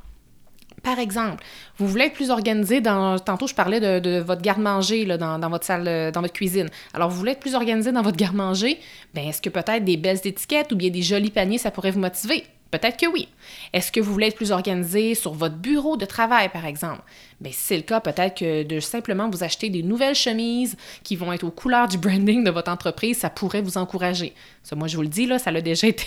Par 0.82 0.98
exemple, 0.98 1.44
vous 1.78 1.86
voulez 1.86 2.06
être 2.06 2.14
plus 2.14 2.30
organisé 2.30 2.80
dans. 2.80 3.20
Tantôt, 3.20 3.46
je 3.46 3.54
parlais 3.54 3.78
de, 3.78 4.18
votre 4.18 4.42
garde-manger 4.42 5.06
dans, 5.06 5.38
dans, 5.38 5.50
votre 5.50 5.64
salle, 5.64 6.10
dans 6.10 6.20
votre 6.20 6.34
cuisine. 6.34 6.68
Alors, 6.94 7.10
vous 7.10 7.16
voulez 7.16 7.30
être 7.30 7.40
plus 7.40 7.54
organisé 7.54 7.92
dans 7.92 8.02
votre 8.02 8.16
garde-manger? 8.16 8.80
Bien, 9.14 9.28
est-ce 9.28 9.40
que 9.40 9.50
peut-être 9.50 9.84
des 9.84 9.98
belles 9.98 10.20
étiquettes 10.24 10.72
ou 10.72 10.76
bien 10.76 10.90
des 10.90 11.02
jolis 11.02 11.30
paniers, 11.30 11.58
ça 11.58 11.70
pourrait 11.70 11.92
vous 11.92 12.00
motiver? 12.00 12.42
Peut-être 12.74 12.98
que 12.98 13.06
oui. 13.06 13.28
Est-ce 13.72 13.92
que 13.92 14.00
vous 14.00 14.12
voulez 14.12 14.26
être 14.26 14.36
plus 14.36 14.50
organisé 14.50 15.14
sur 15.14 15.32
votre 15.32 15.54
bureau 15.54 15.96
de 15.96 16.04
travail, 16.04 16.48
par 16.48 16.66
exemple? 16.66 17.02
Bien, 17.40 17.52
si 17.52 17.58
c'est 17.58 17.76
le 17.76 17.82
cas, 17.82 18.00
peut-être 18.00 18.38
que 18.38 18.64
de 18.64 18.80
simplement 18.80 19.30
vous 19.30 19.44
acheter 19.44 19.70
des 19.70 19.84
nouvelles 19.84 20.16
chemises 20.16 20.76
qui 21.04 21.14
vont 21.14 21.32
être 21.32 21.44
aux 21.44 21.52
couleurs 21.52 21.86
du 21.86 21.98
branding 21.98 22.42
de 22.42 22.50
votre 22.50 22.72
entreprise, 22.72 23.18
ça 23.18 23.30
pourrait 23.30 23.62
vous 23.62 23.78
encourager. 23.78 24.32
Ça, 24.64 24.74
moi, 24.74 24.88
je 24.88 24.96
vous 24.96 25.02
le 25.02 25.08
dis, 25.08 25.26
là, 25.26 25.38
ça 25.38 25.50
a 25.50 25.60
déjà 25.60 25.86
été 25.88 26.04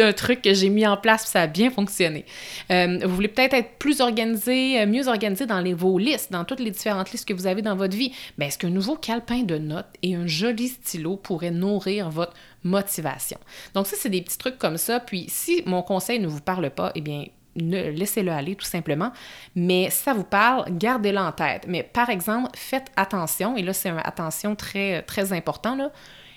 un 0.00 0.14
truc 0.14 0.40
que 0.40 0.54
j'ai 0.54 0.70
mis 0.70 0.86
en 0.86 0.96
place, 0.96 1.26
ça 1.26 1.42
a 1.42 1.46
bien 1.46 1.70
fonctionné. 1.70 2.24
Euh, 2.70 3.00
vous 3.04 3.14
voulez 3.14 3.28
peut-être 3.28 3.52
être 3.52 3.72
plus 3.78 4.00
organisé, 4.00 4.80
euh, 4.80 4.86
mieux 4.86 5.08
organisé 5.08 5.44
dans 5.44 5.62
vos 5.74 5.98
listes, 5.98 6.32
dans 6.32 6.44
toutes 6.44 6.60
les 6.60 6.70
différentes 6.70 7.12
listes 7.12 7.28
que 7.28 7.34
vous 7.34 7.46
avez 7.46 7.60
dans 7.60 7.76
votre 7.76 7.96
vie. 7.96 8.12
Bien, 8.38 8.48
est-ce 8.48 8.56
qu'un 8.56 8.70
nouveau 8.70 8.96
calepin 8.96 9.42
de 9.42 9.58
notes 9.58 9.88
et 10.02 10.14
un 10.14 10.26
joli 10.26 10.68
stylo 10.68 11.16
pourraient 11.16 11.50
nourrir 11.50 12.08
votre 12.08 12.32
motivation. 12.64 13.38
Donc 13.74 13.86
ça, 13.86 13.96
c'est 13.98 14.10
des 14.10 14.22
petits 14.22 14.38
trucs 14.38 14.58
comme 14.58 14.78
ça. 14.78 15.00
Puis 15.00 15.26
si 15.28 15.62
mon 15.66 15.82
conseil 15.82 16.18
ne 16.20 16.26
vous 16.26 16.40
parle 16.40 16.70
pas, 16.70 16.92
eh 16.94 17.00
bien, 17.00 17.24
laissez-le 17.56 18.30
aller 18.30 18.54
tout 18.54 18.66
simplement. 18.66 19.12
Mais 19.54 19.90
ça 19.90 20.14
vous 20.14 20.24
parle, 20.24 20.64
gardez-le 20.70 21.18
en 21.18 21.32
tête. 21.32 21.66
Mais 21.68 21.82
par 21.82 22.10
exemple, 22.10 22.50
faites 22.54 22.90
attention, 22.96 23.56
et 23.56 23.62
là 23.62 23.72
c'est 23.72 23.88
une 23.88 23.98
attention 23.98 24.54
très, 24.54 25.02
très 25.02 25.32
important, 25.32 25.74
là, 25.74 25.90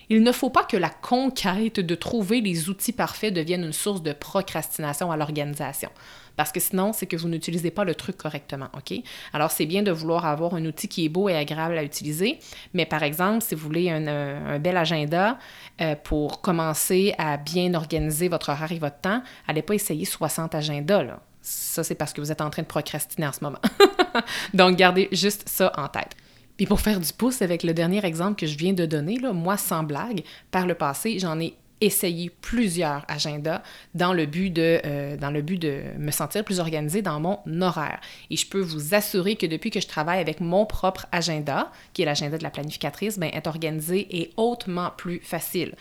il 0.10 0.24
ne 0.24 0.32
faut 0.32 0.50
pas 0.50 0.64
que 0.64 0.78
la 0.78 0.90
conquête 0.90 1.80
de 1.80 1.96
trouver 1.96 2.42
les 2.42 2.70
outils 2.70 2.92
parfaits 2.92 3.34
devienne 3.34 3.64
une 3.64 3.74
source 3.74 4.02
de 4.02 4.14
procrastination 4.14 5.12
à 5.12 5.18
l'organisation. 5.18 5.90
Parce 6.36 6.52
que 6.52 6.60
sinon, 6.60 6.94
c'est 6.94 7.06
que 7.06 7.18
vous 7.18 7.28
n'utilisez 7.28 7.72
pas 7.72 7.84
le 7.84 7.94
truc 7.96 8.18
correctement, 8.18 8.70
OK? 8.76 8.94
Alors, 9.34 9.52
c'est 9.52 9.66
bien 9.66 9.84
de 9.84 9.92
vouloir 9.92 10.26
avoir 10.26 10.56
un 10.56 10.66
outil 10.66 10.88
qui 10.88 11.06
est 11.06 11.10
beau 11.10 11.30
et 11.30 11.36
agréable 11.36 11.78
à 11.78 11.84
utiliser, 11.84 12.40
mais 12.74 12.86
par 12.86 13.04
exemple, 13.04 13.44
si 13.44 13.56
vous 13.56 13.62
voulez 13.62 13.90
un, 13.92 14.08
euh, 14.08 14.60
bel 14.60 14.78
agenda 14.78 15.38
euh, 15.82 15.96
pour 15.96 16.42
commencer 16.42 17.14
à 17.18 17.38
bien 17.38 17.74
organiser 17.74 18.28
votre 18.28 18.50
horaire 18.50 18.72
et 18.72 18.80
votre 18.80 19.00
temps, 19.00 19.22
allez 19.48 19.62
pas 19.62 19.76
essayer 19.76 20.06
60 20.06 20.56
agendas. 20.56 21.20
Ça, 21.42 21.84
c'est 21.84 21.96
parce 21.96 22.14
que 22.14 22.22
vous 22.22 22.32
êtes 22.32 22.42
en 22.42 22.50
train 22.50 22.62
de 22.62 22.68
procrastiner 22.68 23.28
en 23.28 23.34
ce 23.34 23.44
moment. 23.44 23.60
Donc, 24.54 24.78
gardez 24.78 25.10
juste 25.12 25.48
ça 25.48 25.72
en 25.76 25.88
tête. 25.88 26.16
Puis 26.58 26.66
pour 26.66 26.80
faire 26.80 27.00
du 27.00 27.12
pouce 27.14 27.42
avec 27.42 27.64
le 27.64 27.74
dernier 27.74 28.06
exemple 28.06 28.40
que 28.40 28.48
je 28.48 28.58
viens 28.58 28.74
de 28.74 28.86
donner, 28.86 29.18
là, 29.18 29.34
moi, 29.34 29.58
sans 29.58 29.84
blague, 29.84 30.24
par 30.52 30.68
le 30.68 30.76
passé, 30.76 31.20
j'en 31.20 31.40
ai 31.40 31.56
essayé 31.82 32.32
plusieurs 32.42 33.04
agendas 33.08 33.64
dans 33.96 34.14
le 34.14 34.28
but 34.28 34.52
de, 34.52 34.80
euh, 34.86 35.18
dans 35.18 35.32
le 35.32 35.42
but 35.42 35.58
de 35.58 35.82
me 35.98 36.12
sentir 36.12 36.46
plus 36.46 36.60
organisée 36.60 37.02
dans 37.02 37.20
mon 37.20 37.40
horaire. 37.62 38.00
Et 38.30 38.38
je 38.38 38.48
peux 38.48 38.62
vous 38.62 38.94
assurer 38.94 39.36
que 39.36 39.48
depuis 39.48 39.72
que 39.72 39.82
je 39.82 39.88
travaille 39.88 40.20
avec 40.20 40.40
mon 40.40 40.66
propre 40.66 41.08
agenda, 41.12 41.72
qui 41.94 42.04
est 42.04 42.06
l'agenda 42.06 42.38
de 42.38 42.44
la 42.44 42.52
planificatrice, 42.52 43.18
ben, 43.18 43.32
être 43.34 43.48
organisé 43.48 44.08
est 44.22 44.32
hautement 44.38 44.92
plus 44.96 45.20
facile. 45.24 45.74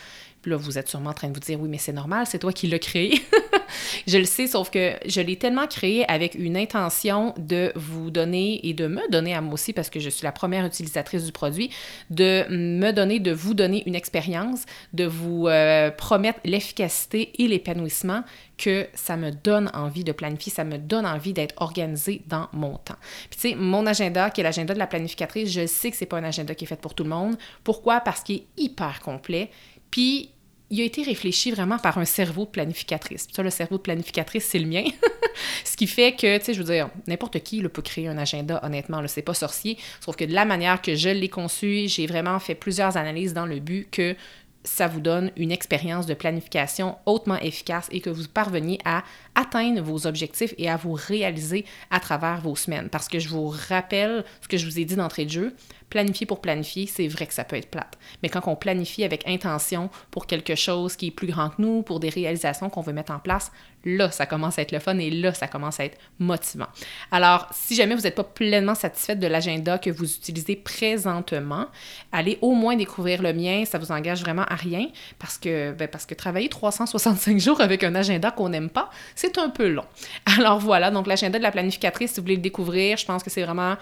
Là, 0.46 0.56
vous 0.56 0.78
êtes 0.78 0.88
sûrement 0.88 1.10
en 1.10 1.14
train 1.14 1.28
de 1.28 1.34
vous 1.34 1.40
dire, 1.40 1.60
oui, 1.60 1.68
mais 1.68 1.78
c'est 1.78 1.92
normal, 1.92 2.26
c'est 2.26 2.38
toi 2.38 2.52
qui 2.52 2.66
l'as 2.66 2.78
créé. 2.78 3.20
je 4.06 4.16
le 4.16 4.24
sais, 4.24 4.46
sauf 4.46 4.70
que 4.70 4.94
je 5.06 5.20
l'ai 5.20 5.36
tellement 5.36 5.66
créé 5.66 6.10
avec 6.10 6.34
une 6.34 6.56
intention 6.56 7.34
de 7.36 7.72
vous 7.74 8.10
donner 8.10 8.66
et 8.66 8.72
de 8.72 8.86
me 8.86 9.10
donner 9.10 9.34
à 9.34 9.42
moi 9.42 9.54
aussi, 9.54 9.74
parce 9.74 9.90
que 9.90 10.00
je 10.00 10.08
suis 10.08 10.24
la 10.24 10.32
première 10.32 10.64
utilisatrice 10.64 11.24
du 11.24 11.32
produit, 11.32 11.70
de 12.08 12.46
me 12.48 12.90
donner, 12.92 13.20
de 13.20 13.32
vous 13.32 13.52
donner 13.52 13.82
une 13.86 13.94
expérience, 13.94 14.64
de 14.94 15.04
vous 15.04 15.46
euh, 15.46 15.90
promettre 15.90 16.40
l'efficacité 16.44 17.32
et 17.42 17.46
l'épanouissement 17.46 18.22
que 18.56 18.86
ça 18.94 19.16
me 19.16 19.30
donne 19.30 19.70
envie 19.74 20.04
de 20.04 20.12
planifier, 20.12 20.52
ça 20.52 20.64
me 20.64 20.76
donne 20.76 21.06
envie 21.06 21.32
d'être 21.32 21.54
organisée 21.62 22.22
dans 22.26 22.48
mon 22.52 22.76
temps. 22.76 22.96
Puis 23.30 23.40
tu 23.40 23.48
sais, 23.50 23.54
mon 23.54 23.86
agenda, 23.86 24.30
qui 24.30 24.40
est 24.40 24.44
l'agenda 24.44 24.74
de 24.74 24.78
la 24.78 24.86
planificatrice, 24.86 25.50
je 25.50 25.66
sais 25.66 25.90
que 25.90 25.96
c'est 25.96 26.06
pas 26.06 26.18
un 26.18 26.24
agenda 26.24 26.54
qui 26.54 26.64
est 26.64 26.68
fait 26.68 26.80
pour 26.80 26.94
tout 26.94 27.04
le 27.04 27.10
monde. 27.10 27.36
Pourquoi? 27.64 28.00
Parce 28.00 28.22
qu'il 28.22 28.36
est 28.36 28.46
hyper 28.58 29.00
complet 29.00 29.50
puis, 29.90 30.30
il 30.70 30.80
a 30.80 30.84
été 30.84 31.02
réfléchi 31.02 31.50
vraiment 31.50 31.78
par 31.78 31.98
un 31.98 32.04
cerveau 32.04 32.44
de 32.44 32.50
planificatrice. 32.50 33.26
ça, 33.32 33.42
le 33.42 33.50
cerveau 33.50 33.78
planificatrice, 33.78 34.44
c'est 34.44 34.60
le 34.60 34.66
mien. 34.66 34.84
Ce 35.64 35.76
qui 35.76 35.88
fait 35.88 36.12
que, 36.12 36.38
tu 36.38 36.44
sais, 36.44 36.54
je 36.54 36.62
veux 36.62 36.72
dire, 36.72 36.90
n'importe 37.08 37.40
qui 37.40 37.60
peut 37.62 37.82
créer 37.82 38.06
un 38.06 38.18
agenda, 38.18 38.60
honnêtement, 38.62 39.02
c'est 39.08 39.22
pas 39.22 39.34
sorcier. 39.34 39.78
Sauf 40.00 40.14
que 40.14 40.24
de 40.24 40.32
la 40.32 40.44
manière 40.44 40.80
que 40.80 40.94
je 40.94 41.08
l'ai 41.08 41.28
conçu, 41.28 41.88
j'ai 41.88 42.06
vraiment 42.06 42.38
fait 42.38 42.54
plusieurs 42.54 42.96
analyses 42.96 43.34
dans 43.34 43.46
le 43.46 43.58
but 43.58 43.88
que 43.90 44.14
ça 44.62 44.86
vous 44.86 45.00
donne 45.00 45.32
une 45.36 45.52
expérience 45.52 46.06
de 46.06 46.14
planification 46.14 46.98
hautement 47.06 47.38
efficace 47.38 47.88
et 47.90 48.00
que 48.00 48.10
vous 48.10 48.28
parveniez 48.28 48.78
à 48.84 49.02
atteindre 49.40 49.82
vos 49.82 50.06
objectifs 50.06 50.54
et 50.58 50.68
à 50.68 50.76
vous 50.76 50.92
réaliser 50.92 51.64
à 51.90 52.00
travers 52.00 52.40
vos 52.40 52.56
semaines. 52.56 52.88
Parce 52.90 53.08
que 53.08 53.18
je 53.18 53.28
vous 53.28 53.52
rappelle 53.68 54.24
ce 54.42 54.48
que 54.48 54.56
je 54.56 54.66
vous 54.66 54.78
ai 54.78 54.84
dit 54.84 54.96
d'entrée 54.96 55.24
de 55.24 55.30
jeu, 55.30 55.54
planifier 55.88 56.26
pour 56.26 56.40
planifier, 56.40 56.86
c'est 56.86 57.08
vrai 57.08 57.26
que 57.26 57.34
ça 57.34 57.44
peut 57.44 57.56
être 57.56 57.70
plate. 57.70 57.98
Mais 58.22 58.28
quand 58.28 58.46
on 58.46 58.56
planifie 58.56 59.04
avec 59.04 59.26
intention 59.26 59.90
pour 60.10 60.26
quelque 60.26 60.54
chose 60.54 60.96
qui 60.96 61.08
est 61.08 61.10
plus 61.10 61.26
grand 61.26 61.50
que 61.50 61.60
nous, 61.60 61.82
pour 61.82 62.00
des 62.00 62.08
réalisations 62.08 62.70
qu'on 62.70 62.80
veut 62.80 62.92
mettre 62.92 63.12
en 63.12 63.18
place, 63.18 63.50
là, 63.84 64.10
ça 64.10 64.26
commence 64.26 64.58
à 64.58 64.62
être 64.62 64.72
le 64.72 64.78
fun 64.78 64.98
et 64.98 65.10
là, 65.10 65.32
ça 65.32 65.48
commence 65.48 65.80
à 65.80 65.84
être 65.84 65.98
motivant. 66.18 66.66
Alors, 67.10 67.48
si 67.52 67.74
jamais 67.74 67.94
vous 67.94 68.02
n'êtes 68.02 68.14
pas 68.14 68.24
pleinement 68.24 68.74
satisfaite 68.74 69.18
de 69.18 69.26
l'agenda 69.26 69.78
que 69.78 69.90
vous 69.90 70.04
utilisez 70.04 70.56
présentement, 70.56 71.66
allez 72.12 72.38
au 72.40 72.52
moins 72.52 72.76
découvrir 72.76 73.22
le 73.22 73.32
mien. 73.32 73.64
Ça 73.64 73.78
vous 73.78 73.90
engage 73.90 74.20
vraiment 74.20 74.44
à 74.44 74.54
rien 74.54 74.88
parce 75.18 75.38
que, 75.38 75.72
ben, 75.72 75.88
parce 75.88 76.06
que 76.06 76.14
travailler 76.14 76.48
365 76.48 77.38
jours 77.38 77.60
avec 77.60 77.84
un 77.84 77.94
agenda 77.94 78.30
qu'on 78.30 78.50
n'aime 78.50 78.70
pas, 78.70 78.90
c'est 79.14 79.29
un 79.38 79.50
peu 79.50 79.68
long. 79.68 79.84
Alors 80.38 80.58
voilà, 80.58 80.90
donc 80.90 81.06
l'agenda 81.06 81.38
de 81.38 81.42
la 81.42 81.50
planificatrice, 81.50 82.12
si 82.12 82.20
vous 82.20 82.24
voulez 82.24 82.36
le 82.36 82.42
découvrir, 82.42 82.96
je 82.96 83.06
pense 83.06 83.22
que 83.22 83.30
c'est 83.30 83.42
vraiment 83.42 83.76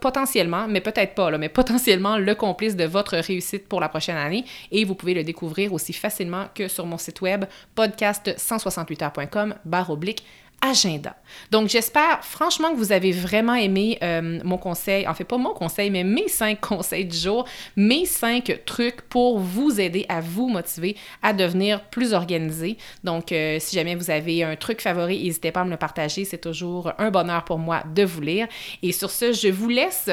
potentiellement, 0.00 0.66
mais 0.68 0.80
peut-être 0.80 1.14
pas, 1.14 1.36
mais 1.36 1.48
potentiellement 1.48 2.16
le 2.16 2.34
complice 2.34 2.76
de 2.76 2.84
votre 2.84 3.16
réussite 3.16 3.68
pour 3.68 3.80
la 3.80 3.88
prochaine 3.88 4.16
année. 4.16 4.44
Et 4.70 4.84
vous 4.84 4.94
pouvez 4.94 5.14
le 5.14 5.24
découvrir 5.24 5.72
aussi 5.72 5.92
facilement 5.92 6.46
que 6.54 6.68
sur 6.68 6.86
mon 6.86 6.98
site 6.98 7.20
web 7.20 7.44
podcast168heures.com 7.76 9.54
barre 9.64 9.90
oblique 9.90 10.24
agenda. 10.60 11.16
Donc, 11.50 11.68
j'espère 11.68 12.24
franchement 12.24 12.70
que 12.70 12.76
vous 12.76 12.92
avez 12.92 13.12
vraiment 13.12 13.54
aimé 13.54 13.98
euh, 14.02 14.40
mon 14.44 14.58
conseil, 14.58 15.06
en 15.06 15.14
fait 15.14 15.24
pas 15.24 15.36
mon 15.36 15.52
conseil, 15.52 15.90
mais 15.90 16.04
mes 16.04 16.28
cinq 16.28 16.60
conseils 16.68 17.04
du 17.04 17.16
jour, 17.16 17.46
mes 17.76 18.06
cinq 18.06 18.60
trucs 18.64 19.02
pour 19.02 19.38
vous 19.38 19.80
aider 19.80 20.06
à 20.08 20.20
vous 20.20 20.48
motiver 20.48 20.96
à 21.22 21.32
devenir 21.32 21.82
plus 21.84 22.12
organisé. 22.12 22.78
Donc, 23.02 23.32
euh, 23.32 23.58
si 23.60 23.76
jamais 23.76 23.94
vous 23.94 24.10
avez 24.10 24.42
un 24.42 24.56
truc 24.56 24.80
favori, 24.80 25.22
n'hésitez 25.22 25.52
pas 25.52 25.60
à 25.60 25.64
me 25.64 25.70
le 25.70 25.76
partager. 25.76 26.24
C'est 26.24 26.38
toujours 26.38 26.92
un 26.98 27.10
bonheur 27.10 27.44
pour 27.44 27.58
moi 27.58 27.82
de 27.94 28.04
vous 28.04 28.20
lire. 28.20 28.48
Et 28.82 28.92
sur 28.92 29.10
ce, 29.10 29.32
je 29.32 29.48
vous 29.48 29.68
laisse 29.68 30.10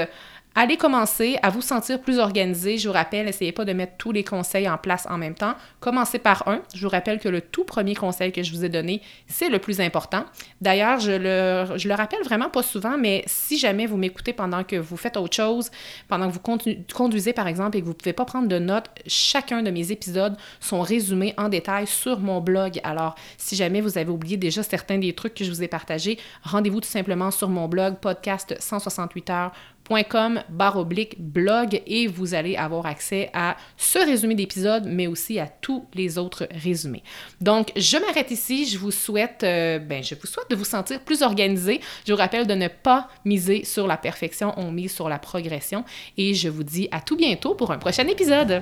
Allez 0.53 0.75
commencer 0.75 1.39
à 1.43 1.49
vous 1.49 1.61
sentir 1.61 2.01
plus 2.01 2.19
organisé. 2.19 2.77
Je 2.77 2.89
vous 2.89 2.93
rappelle, 2.93 3.29
essayez 3.29 3.53
pas 3.53 3.63
de 3.63 3.71
mettre 3.71 3.93
tous 3.97 4.11
les 4.11 4.25
conseils 4.25 4.67
en 4.67 4.77
place 4.77 5.07
en 5.09 5.17
même 5.17 5.33
temps. 5.33 5.53
Commencez 5.79 6.19
par 6.19 6.45
un. 6.45 6.61
Je 6.75 6.83
vous 6.83 6.89
rappelle 6.89 7.19
que 7.19 7.29
le 7.29 7.39
tout 7.39 7.63
premier 7.63 7.95
conseil 7.95 8.33
que 8.33 8.43
je 8.43 8.51
vous 8.51 8.65
ai 8.65 8.67
donné, 8.67 9.01
c'est 9.27 9.47
le 9.47 9.59
plus 9.59 9.79
important. 9.79 10.25
D'ailleurs, 10.59 10.99
je 10.99 11.11
le, 11.11 11.77
je 11.77 11.87
le 11.87 11.93
rappelle 11.93 12.21
vraiment 12.23 12.49
pas 12.49 12.63
souvent, 12.63 12.97
mais 12.97 13.23
si 13.27 13.57
jamais 13.57 13.85
vous 13.85 13.95
m'écoutez 13.95 14.33
pendant 14.33 14.65
que 14.65 14.75
vous 14.75 14.97
faites 14.97 15.15
autre 15.15 15.33
chose, 15.33 15.71
pendant 16.09 16.29
que 16.29 16.33
vous 16.33 16.83
conduisez 16.93 17.31
par 17.31 17.47
exemple 17.47 17.77
et 17.77 17.79
que 17.79 17.85
vous 17.85 17.93
ne 17.93 17.97
pouvez 17.97 18.11
pas 18.11 18.25
prendre 18.25 18.49
de 18.49 18.59
notes, 18.59 18.89
chacun 19.07 19.63
de 19.63 19.71
mes 19.71 19.93
épisodes 19.93 20.35
sont 20.59 20.81
résumés 20.81 21.33
en 21.37 21.47
détail 21.47 21.87
sur 21.87 22.19
mon 22.19 22.41
blog. 22.41 22.81
Alors, 22.83 23.15
si 23.37 23.55
jamais 23.55 23.79
vous 23.79 23.97
avez 23.97 24.11
oublié 24.11 24.35
déjà 24.35 24.63
certains 24.63 24.97
des 24.97 25.13
trucs 25.13 25.33
que 25.33 25.45
je 25.45 25.49
vous 25.49 25.63
ai 25.63 25.69
partagés, 25.69 26.19
rendez-vous 26.43 26.81
tout 26.81 26.89
simplement 26.89 27.31
sur 27.31 27.47
mon 27.47 27.69
blog 27.69 27.95
podcast 28.01 28.53
168 28.59 29.29
heures 29.29 29.51
com 30.09 30.41
barre 30.49 30.77
oblique 30.77 31.19
blog 31.19 31.81
et 31.85 32.07
vous 32.07 32.33
allez 32.33 32.55
avoir 32.55 32.85
accès 32.85 33.29
à 33.33 33.57
ce 33.77 33.99
résumé 33.99 34.35
d'épisode, 34.35 34.85
mais 34.87 35.07
aussi 35.07 35.39
à 35.39 35.47
tous 35.47 35.85
les 35.93 36.17
autres 36.17 36.47
résumés. 36.51 37.03
Donc, 37.39 37.71
je 37.75 37.97
m'arrête 37.97 38.31
ici. 38.31 38.65
Je 38.65 38.77
vous 38.77 38.91
souhaite, 38.91 39.43
euh, 39.43 39.79
ben, 39.79 40.03
je 40.03 40.15
vous 40.15 40.27
souhaite 40.27 40.49
de 40.49 40.55
vous 40.55 40.65
sentir 40.65 40.99
plus 41.01 41.21
organisé. 41.21 41.81
Je 42.07 42.13
vous 42.13 42.17
rappelle 42.17 42.47
de 42.47 42.53
ne 42.53 42.67
pas 42.67 43.09
miser 43.25 43.63
sur 43.65 43.87
la 43.87 43.97
perfection, 43.97 44.53
on 44.57 44.71
mise 44.71 44.93
sur 44.93 45.09
la 45.09 45.19
progression. 45.19 45.83
Et 46.17 46.33
je 46.33 46.49
vous 46.49 46.63
dis 46.63 46.87
à 46.91 47.01
tout 47.01 47.17
bientôt 47.17 47.55
pour 47.55 47.71
un 47.71 47.77
prochain 47.77 48.07
épisode. 48.07 48.61